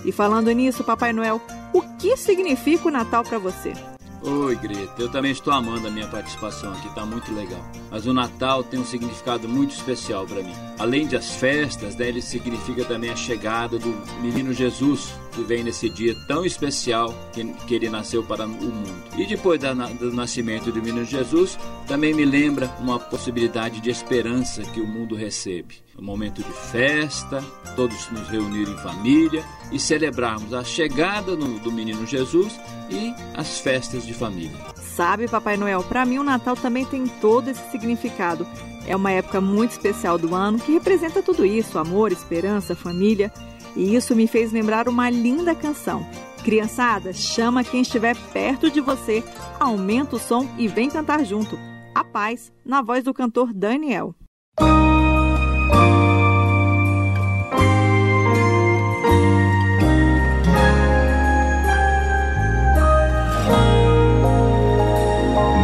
E 0.03 0.11
falando 0.11 0.51
nisso, 0.51 0.83
Papai 0.83 1.13
Noel, 1.13 1.41
o 1.73 1.81
que 1.97 2.15
significa 2.17 2.87
o 2.87 2.91
Natal 2.91 3.23
para 3.23 3.39
você? 3.39 3.73
Oi, 4.21 4.55
Greta. 4.55 4.93
Eu 4.97 5.09
também 5.09 5.31
estou 5.31 5.53
amando 5.53 5.87
a 5.87 5.91
minha 5.91 6.07
participação 6.07 6.73
aqui, 6.73 6.93
tá 6.95 7.05
muito 7.05 7.31
legal. 7.31 7.63
Mas 7.91 8.07
o 8.07 8.13
Natal 8.13 8.63
tem 8.63 8.79
um 8.79 8.85
significado 8.85 9.47
muito 9.47 9.75
especial 9.75 10.25
para 10.25 10.41
mim. 10.41 10.53
Além 10.79 11.07
das 11.07 11.35
festas, 11.35 11.95
né, 11.95 12.07
ele 12.07 12.23
significa 12.23 12.83
também 12.85 13.11
a 13.11 13.15
chegada 13.15 13.77
do 13.77 13.95
menino 14.21 14.51
Jesus, 14.51 15.13
que 15.35 15.43
vem 15.43 15.63
nesse 15.63 15.89
dia 15.89 16.15
tão 16.27 16.45
especial 16.45 17.13
que, 17.33 17.43
que 17.67 17.75
ele 17.75 17.89
nasceu 17.89 18.23
para 18.23 18.45
o 18.45 18.49
mundo. 18.49 19.03
E 19.17 19.25
depois 19.25 19.59
da, 19.59 19.73
do 19.73 20.13
nascimento 20.13 20.71
do 20.71 20.81
menino 20.81 21.03
Jesus, 21.03 21.59
também 21.85 22.13
me 22.13 22.23
lembra 22.23 22.73
uma 22.79 22.97
possibilidade 22.97 23.81
de 23.81 23.89
esperança 23.89 24.63
que 24.63 24.79
o 24.79 24.87
mundo 24.87 25.13
recebe. 25.15 25.83
Um 25.99 26.03
momento 26.03 26.41
de 26.41 26.51
festa, 26.51 27.43
todos 27.75 28.09
nos 28.11 28.27
reunir 28.27 28.67
em 28.67 28.77
família 28.77 29.43
e 29.71 29.79
celebrarmos 29.79 30.53
a 30.53 30.63
chegada 30.63 31.35
do, 31.35 31.59
do 31.59 31.71
menino 31.71 32.05
Jesus 32.05 32.59
e 32.89 33.13
as 33.33 33.59
festas 33.59 34.05
de 34.05 34.13
família. 34.13 34.57
Sabe, 34.77 35.27
Papai 35.27 35.57
Noel, 35.57 35.83
para 35.83 36.05
mim 36.05 36.19
o 36.19 36.23
Natal 36.23 36.55
também 36.55 36.85
tem 36.85 37.05
todo 37.07 37.49
esse 37.49 37.69
significado. 37.71 38.47
É 38.87 38.95
uma 38.95 39.11
época 39.11 39.41
muito 39.41 39.71
especial 39.71 40.17
do 40.17 40.35
ano 40.35 40.59
que 40.59 40.73
representa 40.73 41.21
tudo 41.21 41.45
isso: 41.45 41.77
amor, 41.77 42.11
esperança, 42.11 42.75
família. 42.75 43.31
E 43.75 43.95
isso 43.95 44.15
me 44.15 44.27
fez 44.27 44.51
lembrar 44.51 44.87
uma 44.87 45.09
linda 45.09 45.53
canção. 45.53 46.05
Criançada, 46.43 47.11
chama 47.11 47.63
quem 47.63 47.81
estiver 47.81 48.15
perto 48.31 48.69
de 48.69 48.79
você, 48.79 49.23
aumenta 49.59 50.15
o 50.15 50.19
som 50.19 50.47
e 50.57 50.67
vem 50.67 50.89
cantar 50.89 51.25
junto. 51.25 51.57
A 51.93 52.03
paz, 52.03 52.51
na 52.63 52.81
voz 52.81 53.03
do 53.03 53.13
cantor 53.13 53.53
Daniel. 53.53 54.15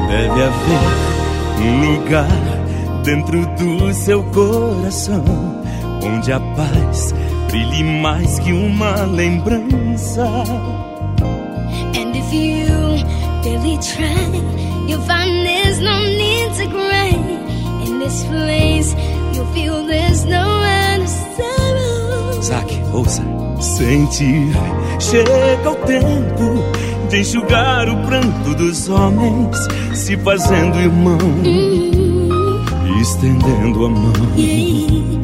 Deve 0.09 0.43
haver 0.43 1.11
um 1.61 1.95
lugar 1.95 2.27
dentro 3.03 3.45
do 3.55 3.93
seu 3.93 4.23
coração 4.31 5.23
onde 6.03 6.31
a 6.31 6.39
paz 6.39 7.13
brilhe 7.51 7.83
mais 7.83 8.39
que 8.39 8.53
uma 8.53 9.03
lembrança. 9.03 10.25
And 11.93 12.15
if 12.15 12.33
you 12.33 12.65
really 13.43 13.77
try, 13.77 14.87
you'll 14.87 15.01
find 15.01 15.45
there's 15.45 15.79
no 15.79 15.99
need 15.99 16.53
to 16.55 16.67
cry. 16.69 17.11
In 17.85 17.99
this 17.99 18.23
place, 18.23 18.95
you'll 19.33 19.51
feel 19.53 19.85
there's 19.85 20.23
no 20.23 20.63
end 20.63 21.03
of 21.03 21.09
sorrow. 21.35 22.41
Zaque, 22.41 22.79
ouça. 22.93 23.23
Sentir, 23.59 24.51
chega 24.99 25.69
o 25.69 25.75
tempo 25.85 26.63
de 27.09 27.19
enxugar 27.19 27.87
o 27.87 27.97
pranto 28.07 28.55
dos 28.55 28.89
homens, 28.89 29.55
se 29.93 30.17
fazendo 30.17 30.79
irmão, 30.79 31.19
e 31.43 33.01
estendendo 33.01 33.85
a 33.85 33.89
mão. 33.89 34.13
You 34.35 35.21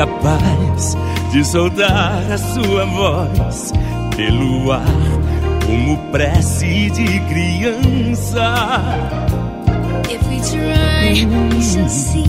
capaz 0.00 0.96
de 1.30 1.44
soltar 1.44 2.22
a 2.32 2.38
sua 2.38 2.86
voz 2.86 3.70
pelo 4.16 4.72
ar 4.72 4.82
como 5.66 5.98
prece 6.10 6.88
de 6.90 7.20
criança. 7.28 8.80
If 10.08 10.26
we 10.26 10.40
try, 10.40 11.26
we 11.54 11.62
shall 11.62 11.88
see. 11.88 12.24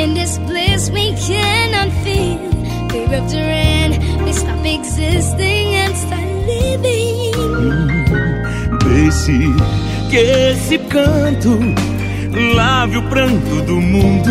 In 0.00 0.14
this 0.14 0.38
bliss 0.46 0.88
we 0.90 1.14
cannot 1.14 1.90
feel. 2.04 2.38
Fear 2.90 3.18
of 3.18 3.28
Duran, 3.28 4.24
we 4.24 4.32
stop 4.32 4.64
existing 4.64 5.74
and 5.74 5.96
start 5.96 6.28
living. 6.46 7.32
Deixe 8.84 9.52
que 10.10 10.16
esse 10.16 10.78
canto 10.78 11.58
lave 12.54 12.98
o 12.98 13.02
pranto 13.08 13.62
do 13.62 13.80
mundo, 13.80 14.30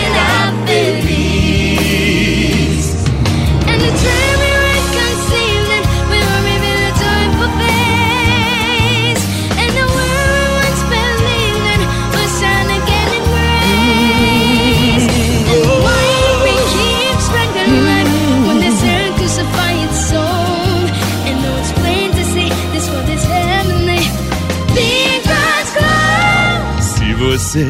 você 27.51 27.67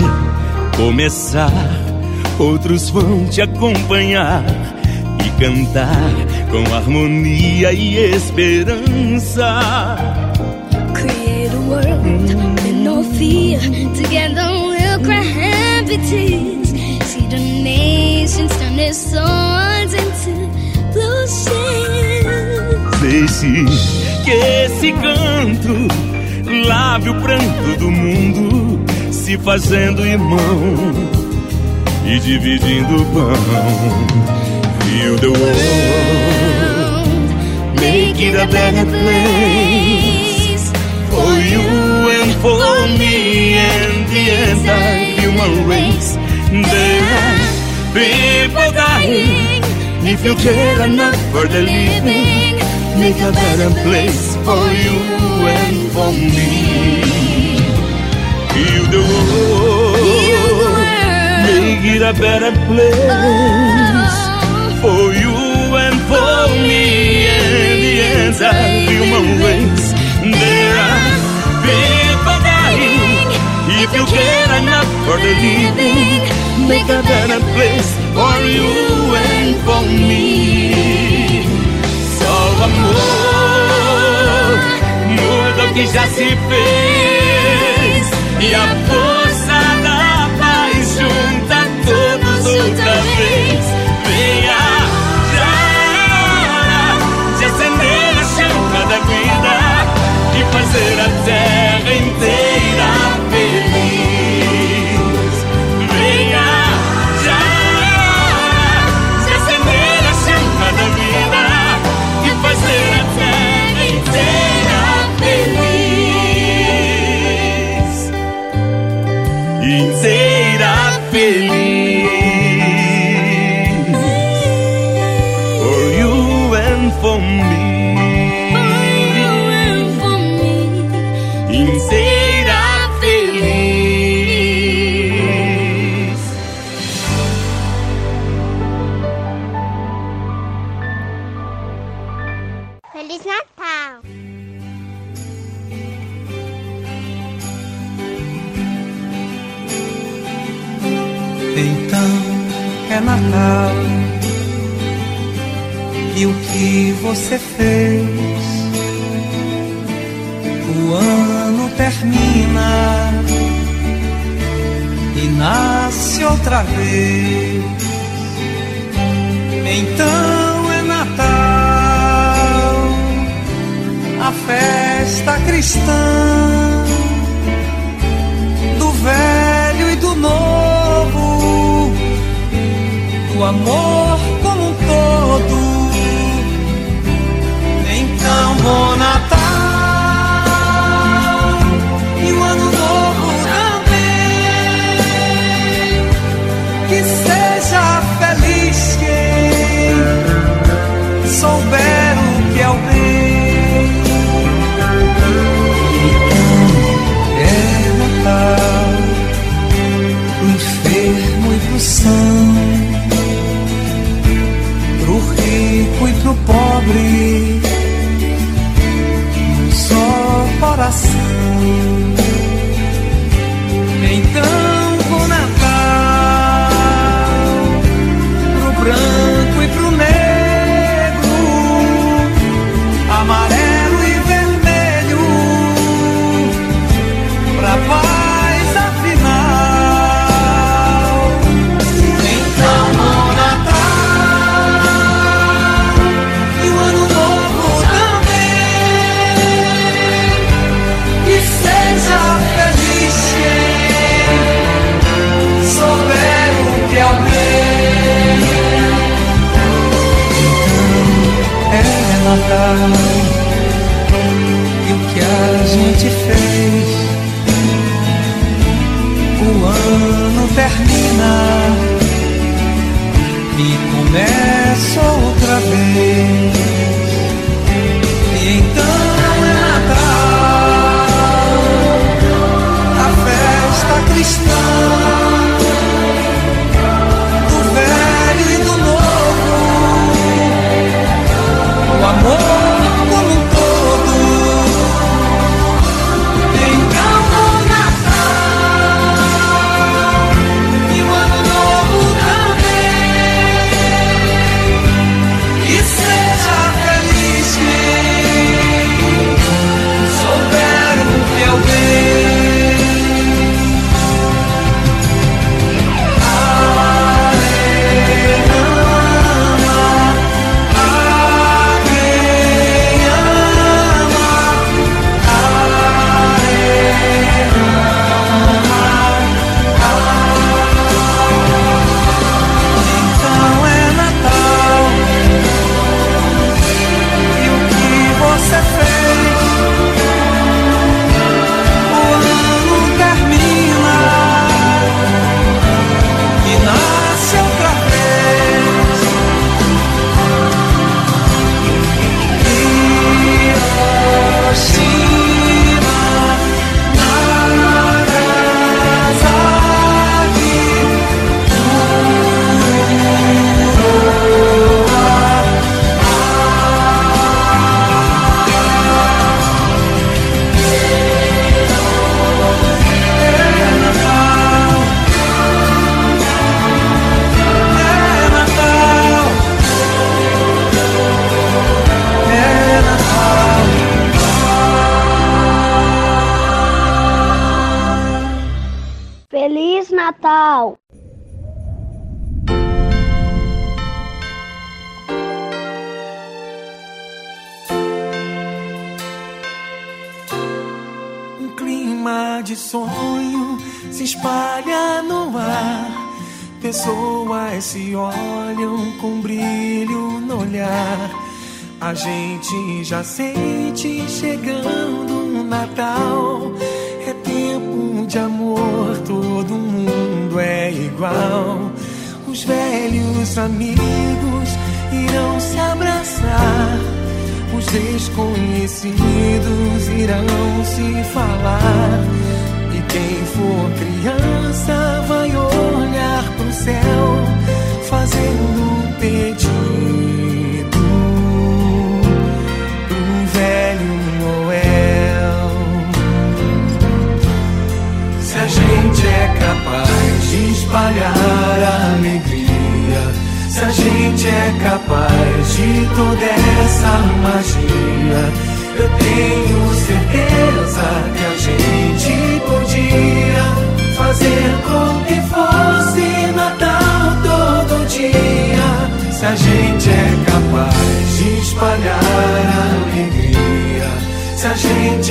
começar, 0.78 1.52
outros 2.38 2.92
vão 2.92 3.26
te 3.26 3.42
acompanhar 3.42 4.44
e 5.26 5.30
cantar 5.42 6.12
com 6.52 6.72
harmonia 6.76 7.74
e 7.74 7.98
esperança. 7.98 9.98
Create 10.94 11.56
a 11.56 11.60
world 11.62 12.36
with 12.64 12.74
no 12.74 13.02
fear. 13.16 13.60
Together 13.96 14.46
we'll 14.68 15.00
cry 15.04 15.24
happy 15.24 15.98
tears. 15.98 16.70
See 17.08 17.26
the 17.28 17.40
nations 17.64 18.56
turn 18.60 18.76
their 18.76 18.94
swords 18.94 19.96
into 19.96 20.48
bloodshed. 20.94 22.22
Deixe 23.02 23.66
que 24.24 24.32
esse 24.32 24.92
canto 24.92 25.88
lave 26.68 27.10
o 27.10 27.16
pranto 27.20 27.78
do 27.80 27.90
mundo, 27.90 28.80
se 29.32 29.38
fazendo 29.38 30.06
irmão 30.06 30.94
e 32.06 32.20
dividindo 32.20 33.02
o 33.02 33.06
pão. 33.06 33.34
Feel 34.82 35.18
the 35.20 35.28
world, 35.28 35.50
make 37.80 38.22
it 38.22 38.36
a 38.36 38.46
better 38.48 38.86
place 38.86 40.72
for 41.10 41.40
you 41.40 41.62
and 42.10 42.34
for 42.42 42.88
me 42.98 43.56
and 43.58 44.06
the 44.10 44.32
entire 44.52 45.06
human 45.22 45.66
race. 45.66 46.18
There 46.52 47.04
are 47.16 47.40
people 47.94 48.72
dying. 48.74 49.62
If 50.04 50.26
you 50.26 50.36
care 50.36 50.82
enough 50.86 51.16
for 51.32 51.48
the 51.48 51.62
living, 51.62 52.60
make 53.00 53.22
a 53.22 53.32
better 53.32 53.72
place 53.84 54.36
for 54.44 54.72
you 54.74 55.00
and 55.48 55.92
for 55.94 56.12
me. 56.12 57.11
The 58.92 58.98
make 61.48 61.86
it 61.96 62.02
a 62.02 62.12
better 62.12 62.52
place 62.68 64.18
for 64.84 65.14
you 65.16 65.32
and 65.80 65.96
for 66.12 66.52
me 66.68 67.28
and 67.32 67.80
the 67.86 67.94
entire 68.28 68.84
human 68.92 69.28
race. 69.39 69.88
There 70.20 70.76
are 70.76 71.00
people 71.64 72.39
dying. 72.44 73.32
If 73.80 73.89
you 73.96 74.04
care 74.08 74.52
enough 74.60 74.89
for 75.06 75.18
the 75.24 75.34
living, 75.39 76.28
make 76.68 76.89
a 76.92 77.02
better 77.02 77.39
place 77.56 77.92
for 78.12 78.36
you 78.44 78.72
and 79.16 79.56
for 79.64 79.82
me. 79.88 80.76
Só 82.20 82.36
o 82.60 82.64
amor 82.68 82.92
muda 85.16 85.64
o 85.64 85.74
que 85.74 85.88
já 85.88 86.06
se 86.08 86.28
fez 86.50 87.21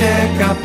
a 0.01 0.03
gente 0.03 0.60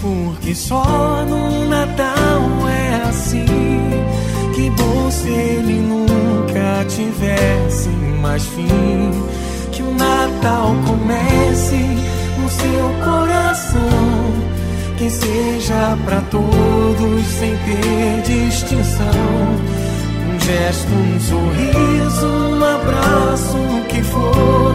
diz 0.00 0.02
por 0.02 0.36
que 0.40 0.54
só 0.54 1.24
no 1.28 1.68
Natal 1.68 2.68
é 2.68 3.08
assim. 3.08 3.46
Que 4.54 4.70
bom 4.70 5.10
se 5.10 5.28
ele 5.28 5.80
nunca 5.80 6.00
nunca 6.50 6.84
tivesse 6.88 7.88
mais 8.20 8.44
fim. 8.44 9.24
Que 9.72 9.82
o 9.82 9.94
Natal 9.94 10.74
comece 10.86 11.76
no 12.38 12.48
seu 12.48 13.04
coração. 13.04 13.80
Que 14.96 15.08
seja 15.08 15.96
para 16.04 16.20
todos 16.22 17.26
sem 17.26 17.56
ter 17.56 18.22
distinção. 18.22 19.06
Um 20.28 20.40
gesto, 20.40 20.92
um 20.92 21.20
sorriso, 21.20 22.26
um 22.26 22.64
abraço, 22.64 23.56
o 23.56 23.84
que 23.88 24.02
for, 24.02 24.74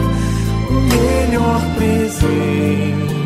o 0.70 0.80
melhor 0.80 1.60
presente 1.76 3.25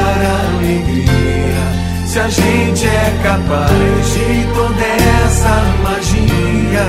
alegria, 0.81 1.63
se 2.05 2.19
a 2.19 2.27
gente 2.27 2.85
é 2.85 3.19
capaz 3.23 4.13
de 4.13 4.45
toda 4.53 4.85
essa 5.25 5.63
magia, 5.83 6.85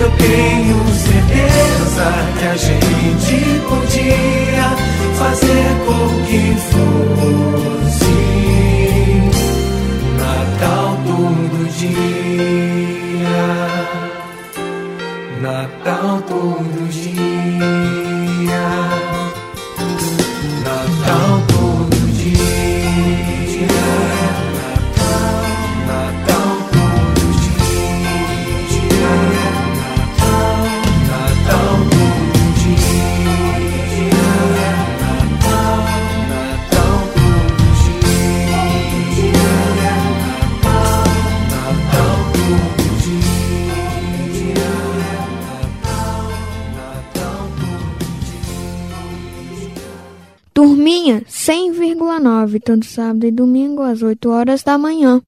eu 0.00 0.10
tenho 0.10 0.78
certeza 0.94 2.06
que 2.38 2.46
a 2.46 2.56
gente 2.56 3.60
podia 3.68 4.68
fazer 5.18 5.68
com 5.86 6.08
que 6.26 6.42
fosse 6.70 8.12
Natal 10.18 10.88
todo 11.04 11.56
dia, 11.78 11.98
Natal 15.40 16.22
todo 16.22 16.88
dia. 16.90 18.01
100,9, 52.22 52.62
todo 52.62 52.84
sábado 52.84 53.26
e 53.26 53.32
domingo 53.32 53.82
às 53.82 54.00
8 54.00 54.30
horas 54.30 54.62
da 54.62 54.78
manhã. 54.78 55.20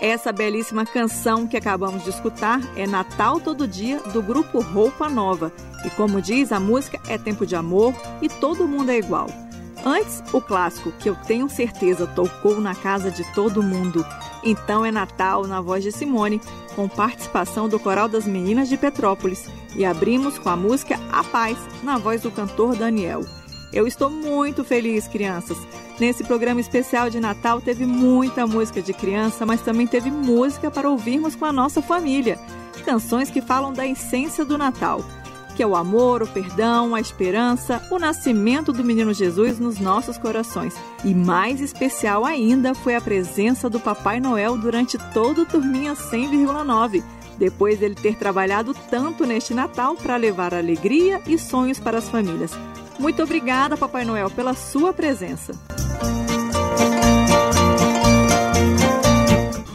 Essa 0.00 0.32
belíssima 0.32 0.86
canção 0.86 1.46
que 1.46 1.56
acabamos 1.56 2.04
de 2.04 2.10
escutar 2.10 2.60
é 2.76 2.86
Natal 2.86 3.38
Todo 3.38 3.66
Dia, 3.66 3.98
do 4.12 4.22
grupo 4.22 4.60
Roupa 4.60 5.08
Nova. 5.08 5.52
E 5.84 5.90
como 5.90 6.22
diz, 6.22 6.52
a 6.52 6.60
música 6.60 6.98
é 7.08 7.18
tempo 7.18 7.44
de 7.44 7.54
amor 7.54 7.94
e 8.22 8.28
todo 8.28 8.66
mundo 8.66 8.90
é 8.90 8.98
igual. 8.98 9.26
Antes, 9.84 10.22
o 10.32 10.40
clássico, 10.40 10.90
que 10.92 11.08
eu 11.08 11.14
tenho 11.26 11.48
certeza 11.48 12.06
tocou 12.06 12.60
na 12.60 12.74
casa 12.74 13.10
de 13.10 13.24
todo 13.34 13.62
mundo. 13.62 14.04
Então 14.48 14.86
é 14.86 14.92
Natal, 14.92 15.44
na 15.44 15.60
voz 15.60 15.82
de 15.82 15.90
Simone, 15.90 16.40
com 16.76 16.88
participação 16.88 17.68
do 17.68 17.80
Coral 17.80 18.08
das 18.08 18.26
Meninas 18.26 18.68
de 18.68 18.76
Petrópolis. 18.76 19.44
E 19.74 19.84
abrimos 19.84 20.38
com 20.38 20.48
a 20.48 20.54
música 20.54 21.00
A 21.10 21.24
Paz, 21.24 21.58
na 21.82 21.98
voz 21.98 22.22
do 22.22 22.30
cantor 22.30 22.76
Daniel. 22.76 23.22
Eu 23.72 23.88
estou 23.88 24.08
muito 24.08 24.62
feliz, 24.62 25.08
crianças. 25.08 25.58
Nesse 25.98 26.22
programa 26.22 26.60
especial 26.60 27.10
de 27.10 27.18
Natal 27.18 27.60
teve 27.60 27.84
muita 27.84 28.46
música 28.46 28.80
de 28.80 28.92
criança, 28.92 29.44
mas 29.44 29.62
também 29.62 29.84
teve 29.84 30.12
música 30.12 30.70
para 30.70 30.88
ouvirmos 30.88 31.34
com 31.34 31.44
a 31.44 31.52
nossa 31.52 31.82
família. 31.82 32.38
Canções 32.84 33.30
que 33.30 33.42
falam 33.42 33.72
da 33.72 33.84
essência 33.84 34.44
do 34.44 34.56
Natal, 34.56 35.04
que 35.56 35.62
é 35.62 35.66
o 35.66 35.74
amor, 35.74 36.22
o 36.22 36.26
perdão, 36.26 36.94
a 36.94 37.00
esperança, 37.00 37.82
o 37.90 37.98
nascimento 37.98 38.72
do 38.72 38.84
menino 38.84 39.14
Jesus 39.14 39.58
nos 39.58 39.78
nossos 39.78 40.18
corações. 40.18 40.74
E 41.02 41.14
mais 41.14 41.60
especial 41.62 42.26
ainda 42.26 42.74
foi 42.74 42.94
a 42.94 43.00
presença 43.00 43.70
do 43.70 43.80
Papai 43.80 44.20
Noel 44.20 44.58
durante 44.58 44.98
todo 45.14 45.42
o 45.42 45.46
Turminha 45.46 45.94
100,9 45.94 47.02
depois 47.38 47.78
dele 47.78 47.94
ter 47.94 48.16
trabalhado 48.16 48.74
tanto 48.90 49.26
neste 49.26 49.52
Natal 49.52 49.94
para 49.94 50.16
levar 50.16 50.54
alegria 50.54 51.20
e 51.26 51.38
sonhos 51.38 51.78
para 51.78 51.98
as 51.98 52.08
famílias. 52.08 52.52
Muito 52.98 53.22
obrigada, 53.22 53.76
Papai 53.76 54.04
Noel, 54.04 54.30
pela 54.30 54.54
sua 54.54 54.92
presença. 54.92 55.52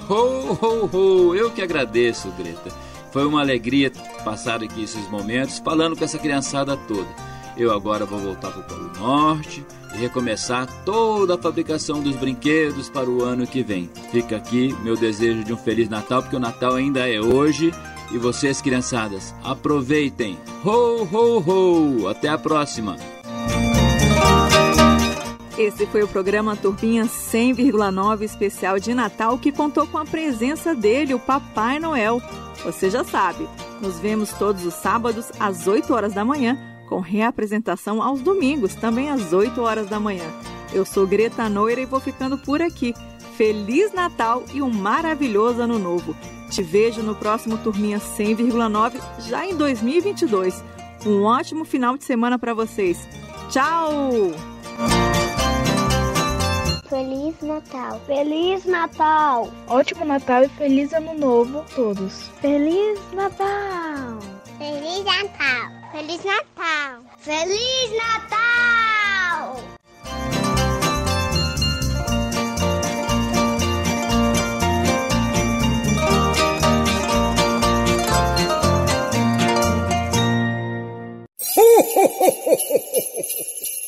Ho, 0.10 0.58
ho, 0.60 0.90
ho! 0.92 1.36
Eu 1.36 1.52
que 1.52 1.62
agradeço, 1.62 2.32
Greta. 2.32 2.72
Foi 3.12 3.26
uma 3.26 3.42
alegria 3.42 3.92
passar 4.24 4.64
aqui 4.64 4.84
esses 4.84 5.10
momentos 5.10 5.60
falando 5.60 5.98
com 5.98 6.04
essa 6.04 6.18
criançada 6.18 6.78
toda. 6.78 7.10
Eu 7.58 7.74
agora 7.74 8.06
vou 8.06 8.20
voltar 8.20 8.52
para 8.52 8.62
o 8.62 8.64
Polo 8.64 8.92
Norte 8.98 9.66
e 9.94 9.98
recomeçar 9.98 10.66
toda 10.86 11.36
a 11.36 11.38
fabricação 11.38 12.02
dos 12.02 12.16
brinquedos 12.16 12.90
para 12.90 13.10
o 13.10 13.24
ano 13.24 13.46
que 13.46 13.62
vem. 13.62 13.90
Fica 14.12 14.38
aqui 14.38 14.76
meu 14.82 14.96
desejo 14.96 15.44
de 15.44 15.54
um 15.54 15.58
Feliz 15.58 15.90
Natal, 15.90 16.22
porque 16.22 16.38
o 16.38 16.40
Natal 16.40 16.76
ainda 16.76 17.10
é 17.10 17.20
hoje. 17.20 17.74
E 18.12 18.18
vocês, 18.18 18.62
criançadas, 18.62 19.34
aproveitem! 19.42 20.38
Ho, 20.66 21.08
ho, 21.12 21.40
ho! 21.40 22.08
Até 22.10 22.28
a 22.28 22.38
próxima! 22.38 22.98
Esse 25.58 25.86
foi 25.86 26.02
o 26.02 26.08
programa 26.08 26.56
Turbinha 26.56 27.06
100,9 27.06 28.24
especial 28.24 28.80
de 28.80 28.94
Natal 28.94 29.38
que 29.38 29.52
contou 29.52 29.86
com 29.86 29.98
a 29.98 30.06
presença 30.06 30.74
dele, 30.74 31.14
o 31.14 31.20
Papai 31.20 31.80
Noel. 31.80 32.22
Você 32.64 32.90
já 32.90 33.04
sabe, 33.04 33.48
nos 33.82 34.00
vemos 34.00 34.32
todos 34.34 34.66
os 34.66 34.74
sábados 34.74 35.32
às 35.40 35.68
8 35.68 35.94
horas 35.94 36.14
da 36.14 36.24
manhã, 36.24 36.58
com 36.88 37.00
reapresentação 37.00 38.02
aos 38.02 38.22
domingos, 38.22 38.76
também 38.76 39.10
às 39.10 39.34
8 39.34 39.62
horas 39.62 39.88
da 39.88 40.00
manhã. 40.00 40.26
Eu 40.74 40.86
sou 40.86 41.08
Greta 41.08 41.50
Noira 41.50 41.82
e 41.82 41.86
vou 41.86 42.00
ficando 42.00 42.38
por 42.38 42.62
aqui. 42.62 42.94
Feliz 43.36 43.94
Natal 43.94 44.44
e 44.54 44.62
um 44.62 44.70
maravilhoso 44.70 45.62
Ano 45.62 45.80
Novo. 45.80 46.16
Te 46.50 46.62
vejo 46.62 47.02
no 47.02 47.16
próximo 47.16 47.58
Turminha 47.58 47.98
100,9 47.98 49.00
já 49.20 49.46
em 49.46 49.56
2022. 49.56 50.64
Um 51.06 51.24
ótimo 51.24 51.66
final 51.66 51.98
de 51.98 52.04
semana 52.04 52.38
para 52.38 52.54
vocês. 52.54 53.08
Tchau! 53.50 54.12
Feliz 56.92 57.42
Natal. 57.42 58.02
Feliz 58.06 58.66
Natal. 58.66 59.50
Ótimo 59.70 60.04
Natal 60.04 60.44
e 60.44 60.50
feliz 60.50 60.92
Ano 60.92 61.14
Novo 61.14 61.60
a 61.60 61.64
todos. 61.74 62.28
Feliz 62.42 63.00
Natal. 63.14 64.20
Feliz 64.58 65.06
Natal. 65.06 65.72
Feliz 65.94 66.22
Natal. 66.26 67.02
Feliz 67.18 67.92
Natal. 67.96 69.56